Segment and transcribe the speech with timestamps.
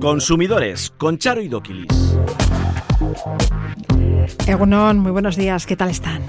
[0.00, 2.16] Consumidores con Charo y Doquilis.
[4.46, 6.22] Egunon, muy buenos días, ¿qué tal están?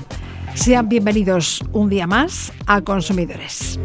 [0.53, 3.79] Sean bienvenidos un día más a Consumidores.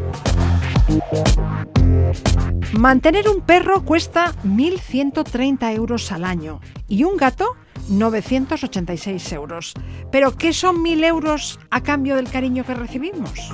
[2.73, 7.57] Mantener un perro cuesta 1.130 euros al año y un gato
[7.89, 9.75] 986 euros.
[10.13, 13.53] Pero ¿qué son 1.000 euros a cambio del cariño que recibimos?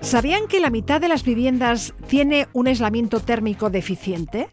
[0.00, 4.48] ¿Sabían que la mitad de las viviendas tiene un aislamiento térmico deficiente?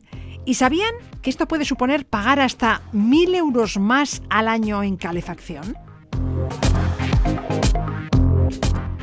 [0.45, 5.77] ¿Y sabían que esto puede suponer pagar hasta 1.000 euros más al año en calefacción?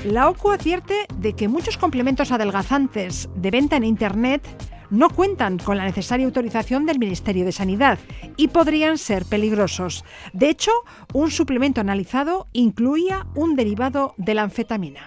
[0.05, 4.47] La OCU advierte de que muchos complementos adelgazantes de venta en Internet
[4.91, 7.99] no cuentan con la necesaria autorización del Ministerio de Sanidad
[8.37, 10.05] y podrían ser peligrosos.
[10.35, 10.73] De hecho,
[11.15, 15.07] un suplemento analizado incluía un derivado de la anfetamina.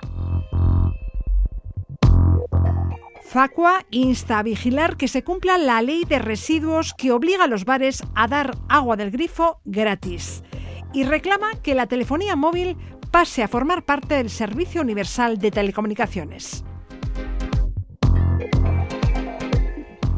[3.27, 7.65] Facua insta a vigilar que se cumpla la ley de residuos que obliga a los
[7.65, 10.43] bares a dar agua del grifo gratis
[10.93, 12.77] y reclama que la telefonía móvil
[13.11, 16.63] pase a formar parte del Servicio Universal de Telecomunicaciones.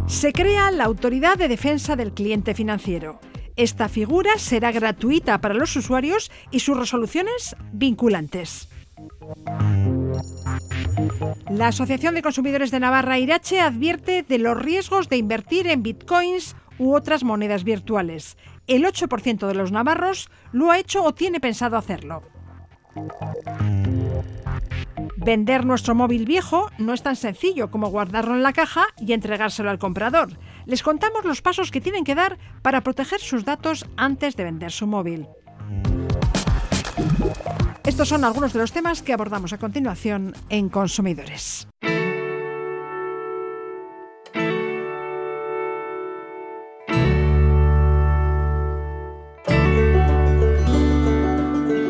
[0.06, 3.20] Se crea la Autoridad de Defensa del Cliente Financiero.
[3.56, 8.70] Esta figura será gratuita para los usuarios y sus resoluciones vinculantes.
[11.50, 16.56] La Asociación de Consumidores de Navarra Irache advierte de los riesgos de invertir en bitcoins
[16.78, 18.38] u otras monedas virtuales.
[18.68, 22.24] El 8% de los navarros lo ha hecho o tiene pensado hacerlo.
[25.18, 29.70] Vender nuestro móvil viejo no es tan sencillo como guardarlo en la caja y entregárselo
[29.70, 30.40] al comprador.
[30.66, 34.72] Les contamos los pasos que tienen que dar para proteger sus datos antes de vender
[34.72, 35.28] su móvil.
[37.90, 41.68] Estos son algunos de los temas que abordamos a continuación en Consumidores.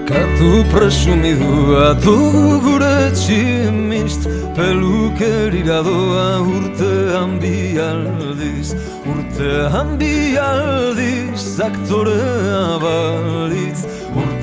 [0.07, 4.23] Katu presumidua dugu gure tximist
[4.55, 8.71] Pelukerira doa urtean bi aldiz
[9.03, 13.98] Urtean bi aldiz aktorea balitz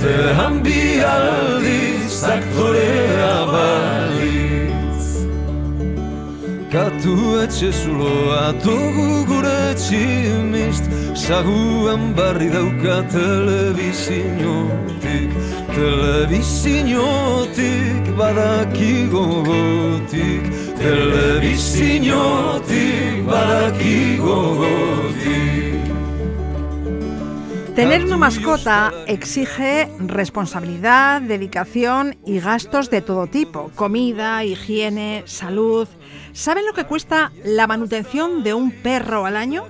[0.06, 5.06] Urtean bi aldiz aktorea balitz
[6.72, 10.84] Katu etxe zuloa dugu gure tximist.
[11.24, 15.30] Saguan barri dauka telebizinotik
[15.74, 20.44] Telebizinotik badaki gogotik
[20.82, 25.75] Telebizinotik badaki gogotik
[27.76, 35.86] Tener una mascota exige responsabilidad, dedicación y gastos de todo tipo, comida, higiene, salud.
[36.32, 39.66] ¿Saben lo que cuesta la manutención de un perro al año?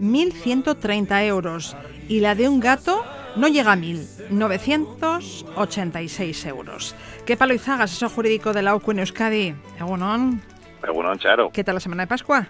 [0.00, 1.76] 1.130 euros
[2.08, 3.04] y la de un gato
[3.36, 6.94] no llega a 1.000, 986 euros.
[7.26, 9.54] ¿Qué palo Izaga, asesor jurídico de la OCU en Euskadi?
[9.78, 10.40] Egunon.
[10.82, 11.50] Egunon, Charo.
[11.52, 12.48] ¿Qué tal la semana de Pascua?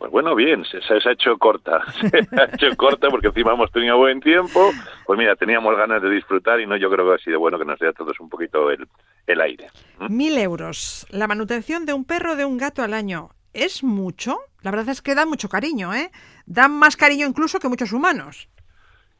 [0.00, 1.82] Pues bueno, bien, se, se, ha hecho corta.
[2.00, 4.70] Se ha hecho corta porque encima hemos tenido buen tiempo.
[5.04, 7.66] Pues mira, teníamos ganas de disfrutar y no, yo creo que ha sido bueno que
[7.66, 8.88] nos dé a todos un poquito el,
[9.26, 9.66] el aire.
[9.98, 10.16] ¿Mm?
[10.16, 11.06] Mil euros.
[11.10, 13.28] La manutención de un perro de un gato al año.
[13.52, 14.38] ¿Es mucho?
[14.62, 16.10] La verdad es que da mucho cariño, ¿eh?
[16.46, 18.48] Dan más cariño incluso que muchos humanos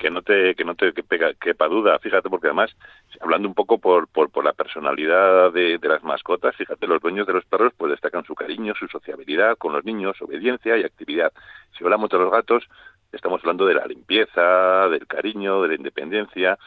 [0.01, 2.75] que no te que no te quepa, quepa duda fíjate porque además
[3.21, 7.27] hablando un poco por por, por la personalidad de, de, las mascotas fíjate los dueños
[7.27, 11.33] de los perros pues destacan su cariño su sociabilidad con los niños obediencia y actividad
[11.77, 12.65] si hablamos de los gatos
[13.13, 16.59] estamos hablando de la limpieza del cariño de la independencia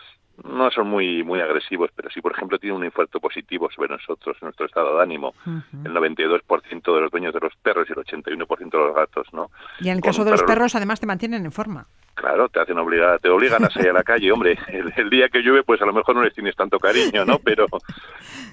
[0.43, 4.35] no son muy muy agresivos, pero sí, por ejemplo, tienen un infarto positivo sobre nosotros,
[4.41, 5.35] nuestro estado de ánimo.
[5.45, 5.85] Uh -huh.
[5.85, 9.51] El 92% de los dueños de los perros y el 81% de los gatos, ¿no?
[9.79, 11.85] Y en el caso de los perros, además, te mantienen en forma.
[12.15, 14.57] Claro, te hacen obligar, te obligan a salir a la calle, hombre.
[14.67, 17.39] El, el día que llueve, pues a lo mejor no les tienes tanto cariño, ¿no?
[17.39, 17.65] Pero,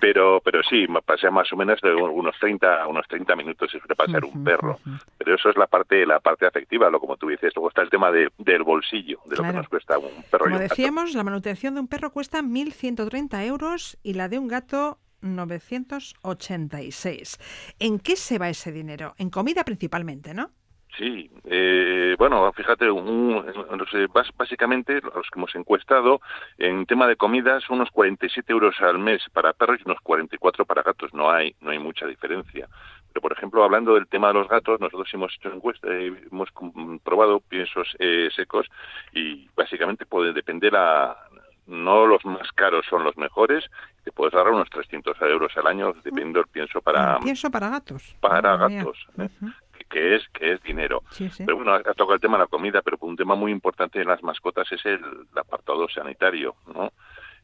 [0.00, 3.95] pero, pero sí, pasea más o menos de unos 30, unos 30 minutos se suele
[3.95, 4.78] pasar un perro.
[5.18, 7.53] Pero eso es la parte, la parte afectiva, lo como tú dices.
[7.54, 10.48] Luego está el tema de, del bolsillo, de lo que nos cuesta un perro y
[10.48, 10.74] Como un gato.
[10.74, 17.39] decíamos, la manutención de un perro cuesta 1.130 euros y la de un gato 986.
[17.78, 19.15] ¿En qué se va ese dinero?
[19.18, 20.51] En comida principalmente, ¿no?
[20.98, 23.45] Sí, eh, bueno, fíjate, un-
[24.37, 26.21] básicamente los que hemos encuestado
[26.59, 30.83] en tema de comidas unos 47 euros al mes para perros y unos 44 para
[30.83, 31.15] gatos.
[31.15, 32.69] No hay, no hay mucha diferencia.
[33.13, 36.48] Pero por ejemplo, hablando del tema de los gatos, nosotros hemos hecho encuesta, eh, hemos
[37.03, 38.66] probado piensos eh, secos
[39.13, 41.16] y básicamente puede depender a
[41.66, 43.65] no los más caros son los mejores,
[44.03, 47.19] te puedes ahorrar unos 300 euros al año, dependiendo, pienso, para...
[47.21, 48.16] Pienso para gatos.
[48.21, 49.28] Para gatos, ¿eh?
[49.91, 51.03] Que es que es dinero.
[51.37, 54.09] Pero bueno, ha tocado el tema de la comida, pero un tema muy importante en
[54.09, 55.01] las mascotas es el,
[55.37, 56.92] apartado sanitario, ¿no?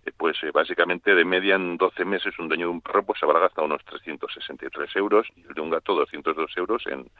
[0.07, 3.19] Eh, pues eh, básicamente de media en 12 meses un dueño de un perro pues
[3.19, 7.11] se habrá gastado unos 363 euros y el de un gato 202 euros en,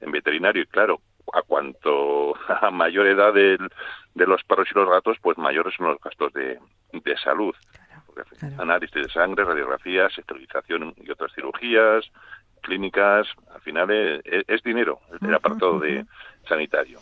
[0.00, 0.62] en veterinario.
[0.62, 1.00] Y claro,
[1.34, 3.58] a cuanto a mayor edad de
[4.14, 6.58] los perros y los gatos, pues mayores son los gastos de,
[6.92, 7.54] de salud.
[8.58, 12.04] Análisis de sangre, radiografías, esterilización y otras cirugías,
[12.60, 16.04] clínicas, al final es, dinero el, apartado de
[16.48, 16.98] sanitario.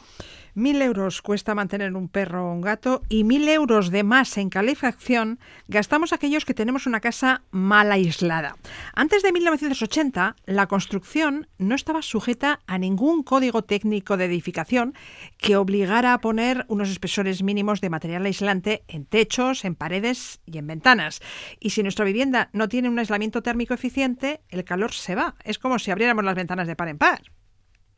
[0.59, 4.51] Mil euros cuesta mantener un perro o un gato y mil euros de más en
[4.51, 5.39] calefacción
[5.69, 8.57] gastamos aquellos que tenemos una casa mal aislada.
[8.93, 14.95] Antes de 1980, la construcción no estaba sujeta a ningún código técnico de edificación
[15.37, 20.59] que obligara a poner unos espesores mínimos de material aislante en techos, en paredes y
[20.59, 21.21] en ventanas.
[21.61, 25.37] Y si nuestra vivienda no tiene un aislamiento térmico eficiente, el calor se va.
[25.45, 27.23] Es como si abriéramos las ventanas de par en par.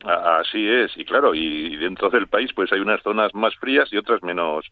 [0.04, 3.98] Así es, y claro, y dentro del país pues hay unas zonas más frías y
[3.98, 4.64] otras menos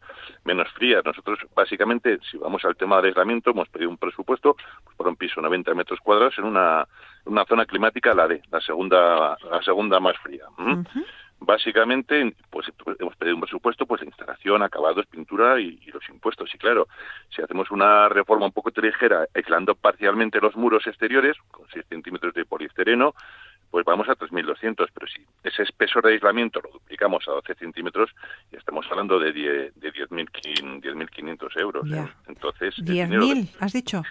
[0.45, 1.05] menos frías.
[1.05, 5.17] Nosotros básicamente, si vamos al tema de aislamiento, hemos pedido un presupuesto pues, por un
[5.17, 6.89] piso 90 metros cuadrados en una,
[7.27, 10.45] una zona climática, la D, la segunda la segunda más fría.
[11.41, 12.67] Básicamente, pues
[12.99, 16.53] hemos pedido un presupuesto, pues de instalación, acabados, pintura y, y, los impuestos.
[16.53, 16.89] Y claro,
[17.29, 22.35] si hacemos una reforma un poco ligera, aislando parcialmente los muros exteriores, con 6 centímetros
[22.35, 23.15] de poliestireno,
[23.71, 28.11] pues vamos a 3.200, pero si ese espesor de aislamiento lo duplicamos a 12 centímetros,
[28.51, 31.91] ya estamos hablando de 10.500 de 10 euros.
[31.91, 32.09] ¿eh?
[32.27, 34.03] Entonces, ¿10.000 has dicho?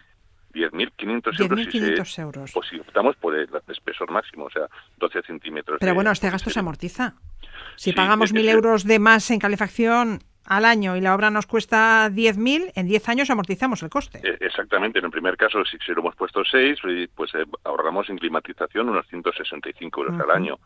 [0.54, 2.52] 10.500 euros, si euros.
[2.56, 4.68] O si optamos por el espesor máximo, o sea,
[4.98, 5.78] 12 centímetros.
[5.80, 7.16] Pero bueno, este gasto se amortiza.
[7.76, 12.10] Si pagamos 1.000 euros de más en calefacción al año y la obra nos cuesta
[12.10, 14.22] 10.000, en 10 años amortizamos el coste.
[14.24, 16.80] E, exactamente, en el primer caso, si, lo hemos puesto 6,
[17.14, 20.58] pues eh, ahorramos en climatización unos 165 euros al año.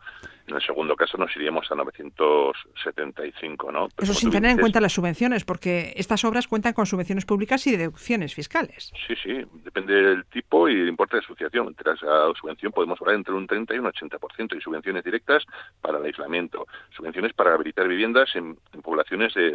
[0.46, 3.88] En el segundo caso nos iríamos a 975, ¿no?
[3.98, 7.76] Eso sin tener en cuenta las subvenciones, porque estas obras cuentan con subvenciones públicas y
[7.76, 8.92] deducciones fiscales.
[9.06, 11.68] Sí, sí, depende del tipo y del importe de asociación.
[11.68, 15.44] Entre la subvención podemos hablar entre un 30 y un 80%, y subvenciones directas
[15.80, 19.54] para el aislamiento, subvenciones para habilitar viviendas en, poblaciones de,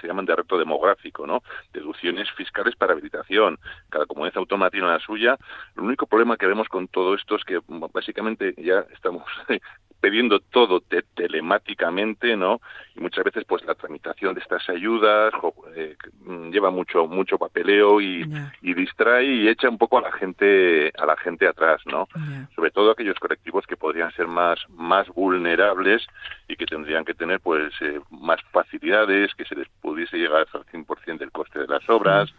[0.00, 1.42] se llaman de reto demográfico, ¿no?
[1.72, 3.58] Deducciones fiscales para habilitación.
[3.90, 5.36] Cada comunidad autónoma tiene la suya.
[5.76, 7.60] El único problema que vemos con todo esto es que
[7.92, 9.24] básicamente ya estamos
[10.00, 10.82] pidiendo todo
[11.14, 12.60] telemáticamente, ¿no?
[12.94, 15.32] Y muchas veces, pues, la tramitación de estas ayudas
[15.74, 18.24] eh, mm, lleva mucho mucho papeleo y,
[18.62, 22.08] distrae y echa un poco a la gente a la gente atrás, ¿no?
[22.54, 26.06] Sobre todo aquellos colectivos que podrían ser más más vulnerables
[26.46, 30.64] y que tendrían que tener, pues, eh, más facilidades, que se les pudiese llegar al
[30.66, 32.32] 100% del coste de las obras,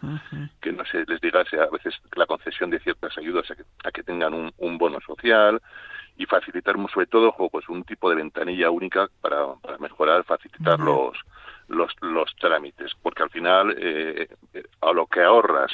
[0.60, 3.90] que no se les llegase a veces la concesión de ciertas ayudas a que, a
[3.90, 5.60] que tengan un, un bono social
[6.18, 11.16] y facilitar sobre todo pues un tipo de ventanilla única para, para mejorar, facilitar los,
[11.68, 15.70] los, los trámites, porque al final eh, eh, a lo que ahorras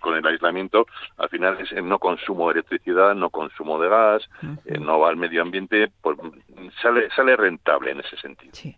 [0.00, 4.22] con el aislamiento, al final es en no consumo de electricidad, no consumo de gas,
[4.66, 6.18] eh, no va al medio ambiente, pues
[6.82, 8.52] sale, sale rentable en ese sentido.
[8.54, 8.76] Sí.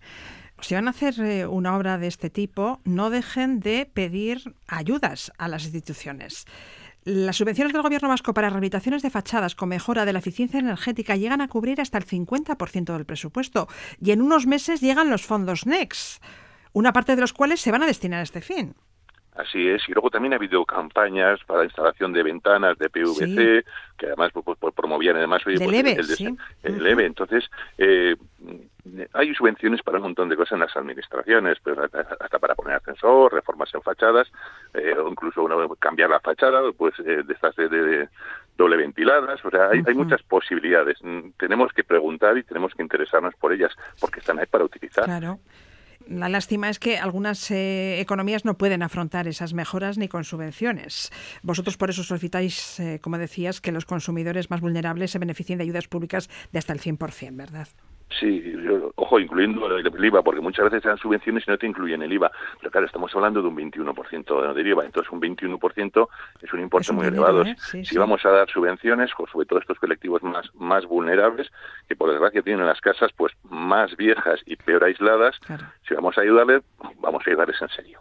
[0.61, 5.47] Si van a hacer una obra de este tipo, no dejen de pedir ayudas a
[5.47, 6.47] las instituciones.
[7.09, 11.17] Las subvenciones del Gobierno vasco para rehabilitaciones de fachadas con mejora de la eficiencia energética
[11.17, 13.67] llegan a cubrir hasta el 50% del presupuesto
[13.99, 16.21] y en unos meses llegan los fondos NEX,
[16.75, 18.75] una parte de los cuales se van a destinar a este fin.
[19.35, 23.65] Así es, y luego también ha habido campañas para la instalación de ventanas de PVC,
[23.97, 28.17] que además pues, pues, promovían además el, leve, Entonces, eh,
[29.13, 33.33] hay subvenciones para un montón de cosas en las administraciones, pero hasta para poner ascensor,
[33.33, 34.31] reformas en fachadas,
[34.75, 35.47] eh, o incluso
[35.79, 38.09] cambiar la fachada, pues eh, de estas de,
[38.57, 40.99] doble ventiladas, o sea, hay, hay, muchas posibilidades.
[41.03, 45.05] Mm, tenemos que preguntar y tenemos que interesarnos por ellas, porque están ahí para utilizar.
[45.05, 45.39] Claro.
[46.09, 51.11] La lástima es que algunas eh, economías no pueden afrontar esas mejoras ni con subvenciones.
[51.43, 55.65] Vosotros por eso solicitáis, eh, como decías, que los consumidores más vulnerables se beneficien de
[55.65, 57.69] ayudas públicas de hasta el 100%, ¿verdad?
[58.19, 58.55] Sí,
[58.97, 62.31] ojo, incluyendo el, IVA, porque muchas veces dan subvenciones y no te incluyen el IVA.
[62.59, 66.09] Pero claro, estamos hablando de un 21% de IVA, entonces un 21%
[66.41, 67.43] es un importe muy elevado.
[67.43, 67.57] ¿eh?
[67.59, 71.51] si vamos a dar subvenciones, sobre todo estos colectivos más, más vulnerables,
[71.87, 75.37] que por desgracia tienen las casas pues más viejas y peor aisladas,
[75.87, 76.63] si vamos a ayudarles,
[77.01, 78.01] vamos a ayudarles en serio.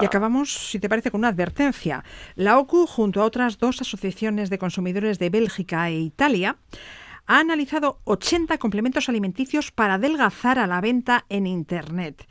[0.00, 2.04] Y acabamos, si te parece, con una advertencia.
[2.36, 6.56] La OCU, junto a otras dos asociaciones de consumidores de Bélgica e Italia,
[7.30, 12.26] ha analizado 80 complementos alimenticios para adelgazar a la venta en Internet.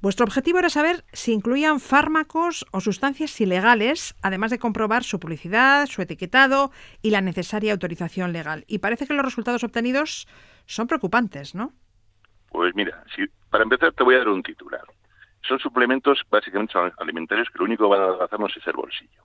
[0.00, 5.86] Vuestro objetivo era saber si incluían fármacos o sustancias ilegales, además de comprobar su publicidad,
[5.86, 8.64] su etiquetado y la necesaria autorización legal.
[8.66, 10.26] Y parece que los resultados obtenidos
[10.66, 11.72] son preocupantes, ¿no?
[12.50, 14.82] Pues mira, si, para empezar te voy a dar un titular.
[15.46, 19.22] Son suplementos básicamente alimentarios que lo único que van a hacernos es el bolsillo.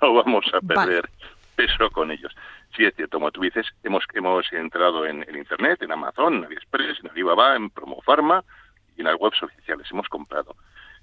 [0.00, 1.10] No vamos a perder
[1.58, 2.32] peso con ellos.
[2.76, 6.44] Sí, es cierto, como tú dices, hemos, hemos entrado en, el Internet, en Amazon, en
[6.44, 8.44] AliExpress, en Alibaba, en Promofarma
[8.96, 9.88] y en las webs oficiales.
[9.90, 10.54] Hemos comprado.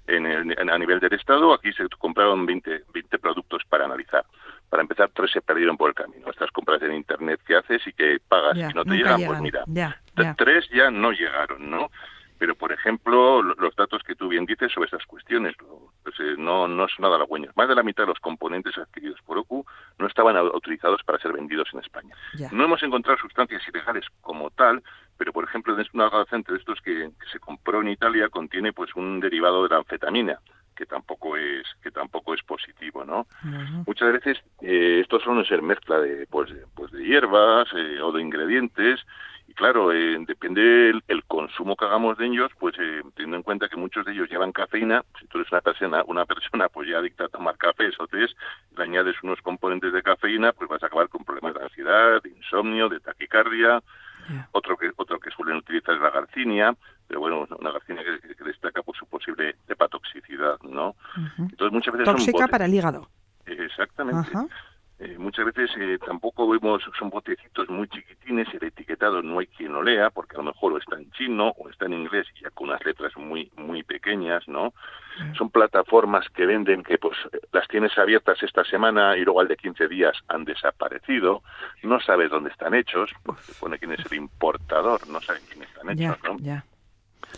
[0.06, 0.24] En
[0.70, 4.24] a nivel del Estado, aquí se compraron 20, 20 productos para analizar.
[4.70, 6.30] Para empezar, tres se perdieron por el camino.
[6.30, 9.64] Estas compras en Internet que haces y que pagas y no te llegan, pues mira,
[10.38, 11.90] tres ya no llegaron, ¿no?
[12.38, 15.54] Pero, por ejemplo, los datos que tú bien dices sobre estas cuestiones
[16.02, 17.56] pues, eh, no, no son nada halagüeños.
[17.56, 19.64] Más de la mitad de los componentes adquiridos por OCU
[19.98, 22.14] no estaban autorizados para ser vendidos en España.
[22.52, 24.82] No hemos encontrado sustancias ilegales como tal,
[25.16, 29.20] pero, por ejemplo, un adolescente de estos que, se compró en Italia contiene pues un
[29.20, 30.38] derivado de la anfetamina
[30.76, 33.26] que tampoco es que tampoco es positivo no
[33.86, 38.20] muchas veces eh, estos suelen ser mezcla de pues pues de hierbas eh, o de
[38.20, 39.00] ingredientes
[39.56, 43.76] claro, eh, depende el, consumo que hagamos de ellos, pues eh, teniendo en cuenta que
[43.76, 47.24] muchos de ellos llevan cafeína, si tú eres una persona, una persona pues ya adicta
[47.24, 48.26] a tomar café o té,
[48.76, 52.30] le añades unos componentes de cafeína, pues vas a acabar con problemas de ansiedad, de
[52.30, 53.82] insomnio, de taquicardia.
[54.52, 56.74] Otro que otro que suelen utilizar es la garcinia,
[57.06, 60.96] pero bueno, una garcinia que, destaca por su posible hepatoxicidad, ¿no?
[61.38, 63.08] Entonces muchas veces tóxica para el hígado.
[63.46, 64.32] Exactamente.
[64.98, 69.74] Eh, muchas veces eh, tampoco vemos, son botecitos muy chiquitines, el etiquetado no hay quien
[69.74, 72.50] lo lea, porque a lo mejor está en chino o está en inglés y ya
[72.50, 74.72] con unas letras muy muy pequeñas, ¿no?
[75.36, 77.16] Son plataformas que venden que pues
[77.52, 81.42] las tienes abiertas esta semana y luego al de 15 días han desaparecido,
[81.82, 85.62] no sabes dónde están hechos, porque se pone quién es el importador, no saben quién
[85.62, 86.36] están hechos, ¿no?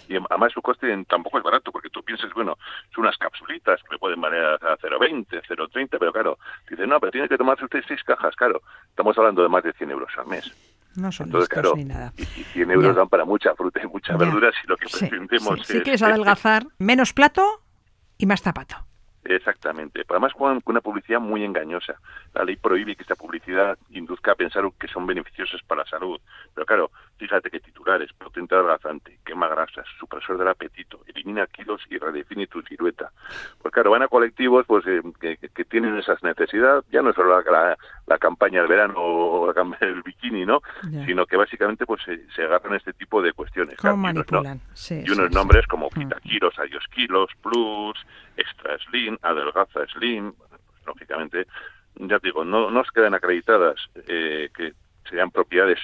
[0.08, 2.56] Y además su coste tampoco es barato, porque tú piensas, bueno,
[2.94, 6.38] son unas capsulitas que le pueden valer a 0,20, 0,30, pero claro,
[6.68, 8.62] dice, no, pero tiene que tomarse usted seis cajas, claro.
[8.88, 10.52] Estamos hablando de más de 100 euros al mes.
[10.96, 12.12] No son Entonces, claro, ni nada.
[12.16, 15.74] Y, 100 euros dan para mucha fruta y mucha verdura si lo que pretendemos sí.
[15.74, 17.62] Si quieres adelgazar, menos plato
[18.16, 18.87] y más zapato.
[19.28, 20.04] Exactamente.
[20.08, 22.00] Además, con una publicidad muy engañosa.
[22.34, 26.18] La ley prohíbe que esta publicidad induzca a pensar que son beneficiosas para la salud.
[26.54, 31.98] Pero claro, fíjate que titulares, potente adelgazante, quema grasas, supresor del apetito, elimina kilos y
[31.98, 33.10] redefine tu silueta.
[33.60, 37.38] Pues claro, van a colectivos pues eh, que, tienen esas necesidades, ya no es solo
[37.42, 37.76] la,
[38.18, 40.62] campaña del verano o el bikini, ¿no?
[41.06, 43.76] Sino que básicamente pues se, agarran este tipo de cuestiones.
[43.76, 44.60] ¿Cómo manipulan?
[44.90, 46.60] y unos nombres como Quitaquilos, mm.
[46.62, 47.96] Adiós Kilos, Plus,
[48.36, 50.50] Extra Slim, Adelgaza Slim, pues,
[50.86, 51.46] lógicamente,
[51.96, 54.72] ya digo, no nos quedan acreditadas eh, que
[55.08, 55.78] sean propiedades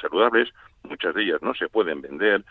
[0.00, 0.50] saludables,
[0.84, 2.44] muchas de ellas no se pueden vender,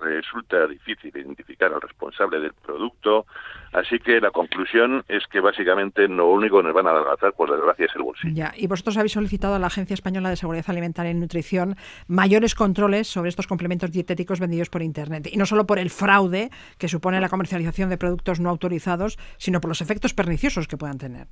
[0.00, 3.26] resulta difícil identificar al responsable del producto,
[3.72, 7.50] así que la conclusión es que básicamente lo único que nos van a adelgazar, por
[7.50, 8.34] desgracia, es el bolsillo.
[8.34, 12.54] Ya, y vosotros habéis solicitado a la Agencia Española de Seguridad Alimentaria y Nutrición mayores
[12.54, 16.88] controles sobre estos complementos dietéticos vendidos por Internet, y no solo por el fraude que
[16.88, 21.26] supone la comercialización de productos no autorizados, sino por los efectos perniciosos que puedan tener.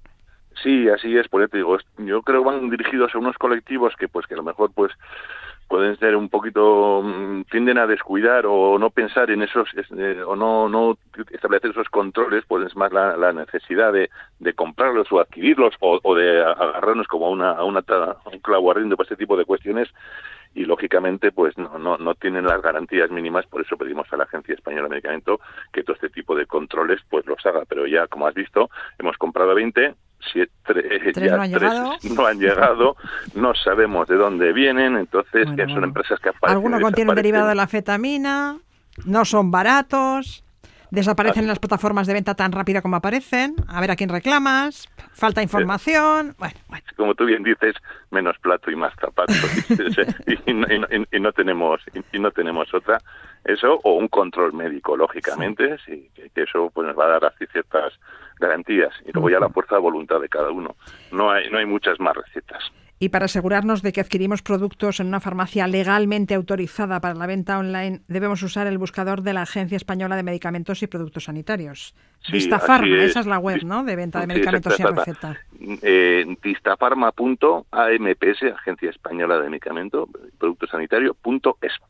[0.63, 4.09] Sí, así es, por eso digo, yo creo que van dirigidos a unos colectivos que
[4.09, 4.93] pues que a lo mejor pues
[5.71, 10.35] pueden ser un poquito mm, tienden a descuidar o no pensar en esos eh, o
[10.35, 10.99] no no
[11.31, 14.11] establecer esos controles pues es más la, necesidad de,
[14.41, 17.85] de, comprarlos o adquirirlos o, de agarrarnos como a una a una
[18.33, 19.89] un clavo ardiendo para este tipo de cuestiones
[20.57, 24.25] y lógicamente pues no, no, no tienen las garantías mínimas, por eso pedimos a la
[24.25, 25.39] Agencia Española de Medicamento
[25.73, 29.17] que todo este tipo de controles pues los haga, pero ya como has visto hemos
[29.19, 29.95] comprado 20,
[30.33, 31.97] siete, ¿Tres no, han llegado?
[32.15, 32.97] no han llegado,
[33.35, 36.57] no sabemos de dónde vienen, entonces son empresas que aparecen.
[36.57, 38.59] Algunos contienen derivado de la fetamina,
[39.05, 40.45] no son baratos
[40.91, 44.89] desaparecen en las plataformas de venta tan rápido como aparecen, a ver a quién reclamas,
[45.13, 46.55] falta información, bueno,
[46.97, 47.75] Como tú bien dices,
[48.11, 49.37] menos plato y más zapatos.
[51.13, 51.81] Y, no tenemos
[52.13, 52.99] y, no tenemos otra.
[53.45, 56.11] Eso o un control médico lógicamente sí.
[56.15, 57.93] que, eso pues nos va a dar así ciertas
[58.41, 60.75] garantías y luego ya la fuerza de voluntad de cada uno
[61.13, 65.07] no hay no hay muchas más recetas y para asegurarnos de que adquirimos productos en
[65.07, 69.77] una farmacia legalmente autorizada para la venta online, debemos usar el buscador de la Agencia
[69.77, 71.95] Española de Medicamentos y Productos Sanitarios.
[72.31, 73.85] Distafarma, esa es la web, ¿no?
[73.85, 75.39] De venta de medicamentos sin receta.
[75.81, 81.81] Eh, distafarma.amps, Agencia Española de Medicamentos y Productos Sanitarios, Distafarma,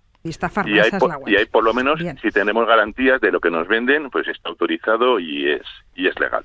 [0.79, 1.29] es la web.
[1.29, 4.49] Y ahí por lo menos, si tenemos garantías de lo que nos venden, pues está
[4.49, 5.63] autorizado y es,
[5.95, 6.45] y es legal.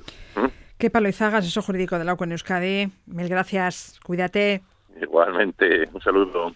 [0.77, 2.91] Qué Palo Izagas, eso jurídico de la en Euskadi.
[3.05, 4.61] Mil gracias, cuídate.
[5.01, 6.53] Igualmente, un saludo.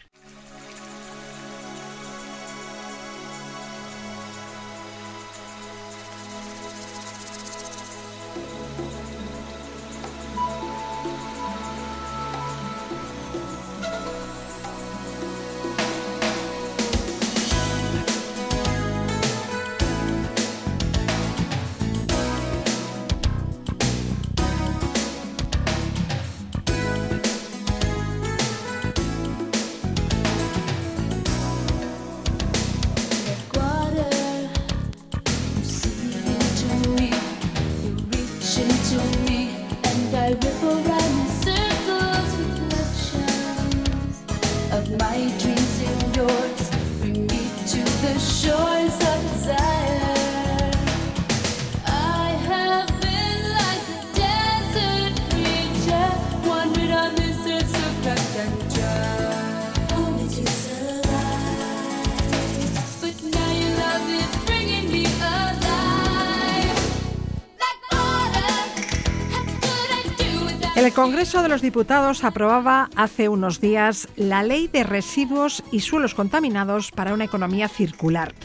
[71.00, 76.91] Congreso de los Diputados aprobaba hace unos días la Ley de Residuos y Suelos Contaminados
[76.91, 78.36] para una economía circular.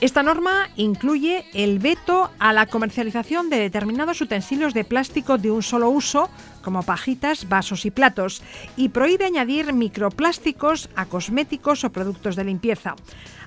[0.00, 5.64] Esta norma incluye el veto a la comercialización de determinados utensilios de plástico de un
[5.64, 6.30] solo uso,
[6.62, 8.44] como pajitas, vasos y platos,
[8.76, 12.94] y prohíbe añadir microplásticos a cosméticos o productos de limpieza.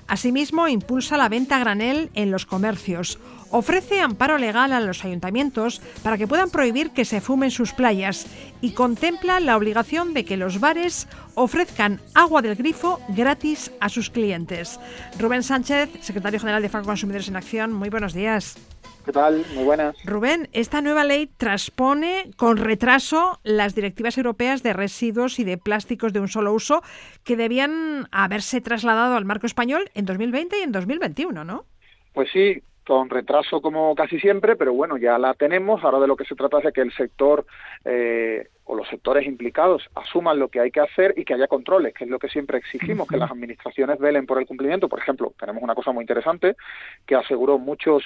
[0.08, 3.18] Asimismo, impulsa la venta a granel en los comercios.
[3.50, 8.26] Ofrece amparo legal a los ayuntamientos para que puedan prohibir que se fumen sus playas
[8.60, 14.10] y contempla la obligación de que los bares ofrezcan agua del grifo gratis a sus
[14.10, 14.78] clientes.
[15.18, 18.58] Rubén Sánchez, secretario general de FACO Consumidores en Acción, muy buenos días.
[19.06, 19.42] ¿Qué tal?
[19.54, 19.96] Muy buenas.
[20.04, 26.12] Rubén, esta nueva ley transpone con retraso las directivas europeas de residuos y de plásticos
[26.12, 26.82] de un solo uso
[27.24, 31.64] que debían haberse trasladado al marco español en 2020 y en 2021, ¿no?
[32.12, 35.84] Pues sí, con retraso como casi siempre, pero bueno, ya la tenemos.
[35.84, 37.44] Ahora de lo que se trata es de que el sector
[37.84, 41.92] eh, o los sectores implicados asuman lo que hay que hacer y que haya controles,
[41.92, 44.88] que es lo que siempre exigimos, que las administraciones velen por el cumplimiento.
[44.88, 46.56] Por ejemplo, tenemos una cosa muy interesante
[47.06, 48.04] que aseguró muchos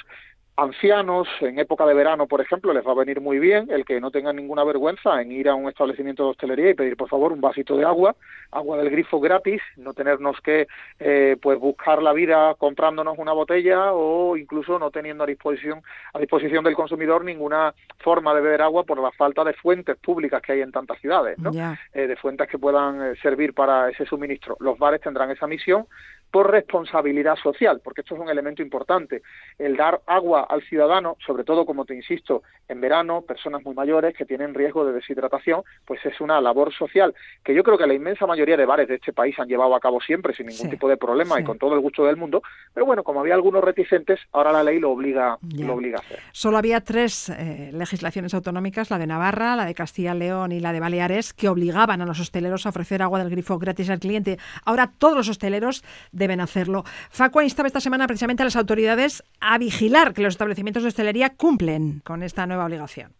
[0.56, 4.00] ancianos en época de verano, por ejemplo, les va a venir muy bien el que
[4.00, 7.32] no tengan ninguna vergüenza en ir a un establecimiento de hostelería y pedir, por favor,
[7.32, 8.14] un vasito de agua,
[8.50, 10.66] agua del grifo gratis, no tenernos que
[10.98, 16.18] eh, pues buscar la vida comprándonos una botella o incluso no teniendo a disposición a
[16.18, 20.52] disposición del consumidor ninguna forma de beber agua por la falta de fuentes públicas que
[20.52, 21.50] hay en tantas ciudades, ¿no?
[21.94, 24.56] Eh, de fuentes que puedan eh, servir para ese suministro.
[24.60, 25.86] Los bares tendrán esa misión
[26.32, 29.22] por responsabilidad social, porque esto es un elemento importante.
[29.58, 34.16] El dar agua al ciudadano, sobre todo, como te insisto, en verano, personas muy mayores
[34.16, 37.14] que tienen riesgo de deshidratación, pues es una labor social
[37.44, 39.80] que yo creo que la inmensa mayoría de bares de este país han llevado a
[39.80, 42.42] cabo siempre sin ningún tipo de problema y con todo el gusto del mundo.
[42.72, 46.18] Pero bueno, como había algunos reticentes, ahora la ley lo obliga, lo obliga a hacer.
[46.32, 50.72] Solo había tres eh, legislaciones autonómicas, la de Navarra, la de Castilla León y la
[50.72, 54.38] de Baleares, que obligaban a los hosteleros a ofrecer agua del grifo gratis al cliente.
[54.64, 55.84] Ahora todos los hosteleros
[56.22, 56.84] deben hacerlo.
[57.10, 61.34] Facua instaba esta semana precisamente a las autoridades a vigilar que los establecimientos de hostelería
[61.36, 63.12] cumplen con esta nueva obligación.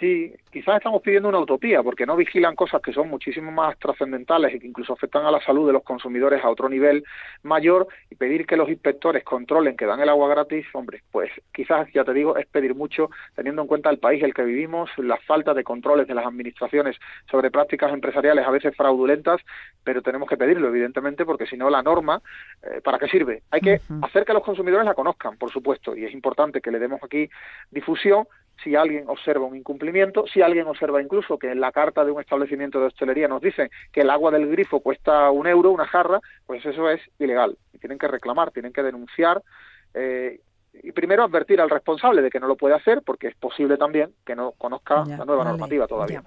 [0.00, 4.52] Sí, quizás estamos pidiendo una utopía, porque no vigilan cosas que son muchísimo más trascendentales
[4.52, 7.04] y que incluso afectan a la salud de los consumidores a otro nivel
[7.44, 11.88] mayor, y pedir que los inspectores controlen que dan el agua gratis, hombre, pues quizás,
[11.92, 14.90] ya te digo, es pedir mucho, teniendo en cuenta el país en el que vivimos,
[14.98, 16.96] la falta de controles de las administraciones
[17.30, 19.40] sobre prácticas empresariales a veces fraudulentas,
[19.84, 22.20] pero tenemos que pedirlo, evidentemente, porque si no, la norma,
[22.64, 23.42] eh, ¿para qué sirve?
[23.52, 26.80] Hay que hacer que los consumidores la conozcan, por supuesto, y es importante que le
[26.80, 27.30] demos aquí
[27.70, 28.26] difusión,
[28.62, 32.20] si alguien observa un incumplimiento, si alguien observa incluso que en la carta de un
[32.20, 36.20] establecimiento de hostelería nos dicen que el agua del grifo cuesta un euro, una jarra,
[36.46, 37.56] pues eso es ilegal.
[37.72, 39.42] Y tienen que reclamar, tienen que denunciar
[39.94, 40.40] eh,
[40.82, 44.12] y primero advertir al responsable de que no lo puede hacer, porque es posible también
[44.26, 46.22] que no conozca la nueva normativa todavía.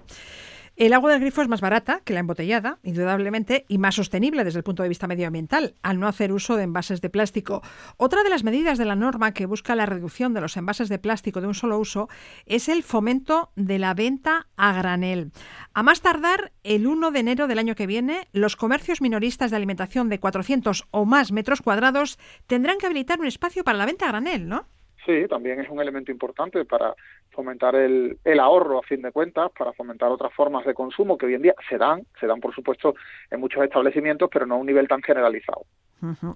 [0.78, 4.60] El agua del grifo es más barata que la embotellada, indudablemente, y más sostenible desde
[4.60, 7.62] el punto de vista medioambiental, al no hacer uso de envases de plástico.
[7.96, 11.00] Otra de las medidas de la norma que busca la reducción de los envases de
[11.00, 12.08] plástico de un solo uso
[12.46, 15.32] es el fomento de la venta a granel.
[15.74, 19.56] A más tardar, el 1 de enero del año que viene, los comercios minoristas de
[19.56, 24.04] alimentación de 400 o más metros cuadrados tendrán que habilitar un espacio para la venta
[24.04, 24.68] a granel, ¿no?
[25.08, 26.94] Sí, también es un elemento importante para
[27.30, 31.24] fomentar el, el, ahorro a fin de cuentas, para fomentar otras formas de consumo que
[31.24, 32.94] hoy en día se dan, se dan por supuesto
[33.30, 35.64] en muchos establecimientos, pero no a un nivel tan generalizado.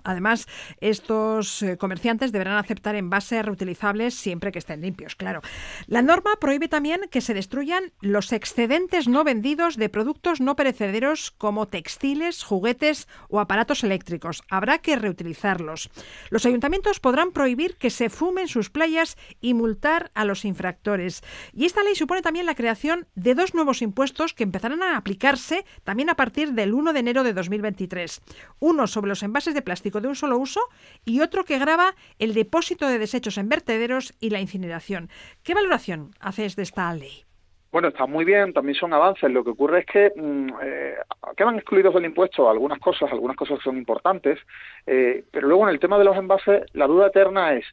[0.05, 0.46] Además,
[0.81, 5.40] estos eh, comerciantes deberán aceptar envases reutilizables siempre que estén limpios, claro.
[5.87, 11.31] La norma prohíbe también que se destruyan los excedentes no vendidos de productos no perecederos
[11.31, 14.42] como textiles, juguetes o aparatos eléctricos.
[14.48, 15.90] Habrá que reutilizarlos.
[16.31, 21.22] Los ayuntamientos podrán prohibir que se fumen sus playas y multar a los infractores.
[21.53, 25.64] Y esta ley supone también la creación de dos nuevos impuestos que empezarán a aplicarse
[25.85, 28.20] también a partir del 1 de enero de 2023.
[28.61, 30.60] Uno sobre los envases de plástico de un solo uso
[31.04, 35.08] y otro que graba el depósito de desechos en vertederos y la incineración.
[35.42, 37.24] ¿Qué valoración haces de esta ley?
[37.72, 39.30] Bueno, está muy bien, también son avances.
[39.30, 40.94] Lo que ocurre es que mm, eh,
[41.36, 44.38] quedan excluidos del impuesto algunas cosas, algunas cosas son importantes,
[44.86, 47.64] eh, pero luego en el tema de los envases, la duda eterna es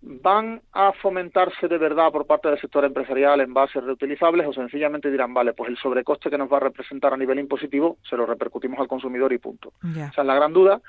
[0.00, 5.10] ¿Van a fomentarse de verdad por parte del sector empresarial en bases reutilizables o sencillamente
[5.10, 8.24] dirán, vale, pues el sobrecoste que nos va a representar a nivel impositivo se lo
[8.24, 9.72] repercutimos al consumidor y punto?
[9.82, 10.80] Esa es la gran duda.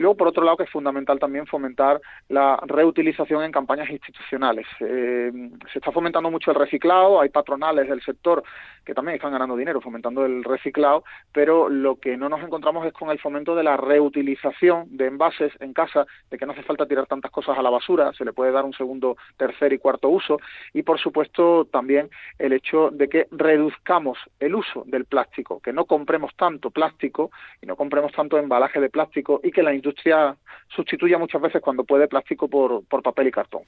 [0.00, 4.66] Luego, por otro lado, que es fundamental también fomentar la reutilización en campañas institucionales.
[4.80, 5.30] Eh,
[5.72, 8.42] se está fomentando mucho el reciclado, hay patronales del sector
[8.84, 12.92] que también están ganando dinero fomentando el reciclado, pero lo que no nos encontramos es
[12.92, 16.86] con el fomento de la reutilización de envases en casa, de que no hace falta
[16.86, 20.08] tirar tantas cosas a la basura, se le puede dar un segundo, tercer y cuarto
[20.08, 20.38] uso.
[20.72, 25.84] Y por supuesto también el hecho de que reduzcamos el uso del plástico, que no
[25.84, 27.30] compremos tanto plástico
[27.62, 30.36] y no compremos tanto embalaje de plástico y que la industria
[30.68, 33.62] sustituya muchas veces cuando puede plástico por, por papel y cartón.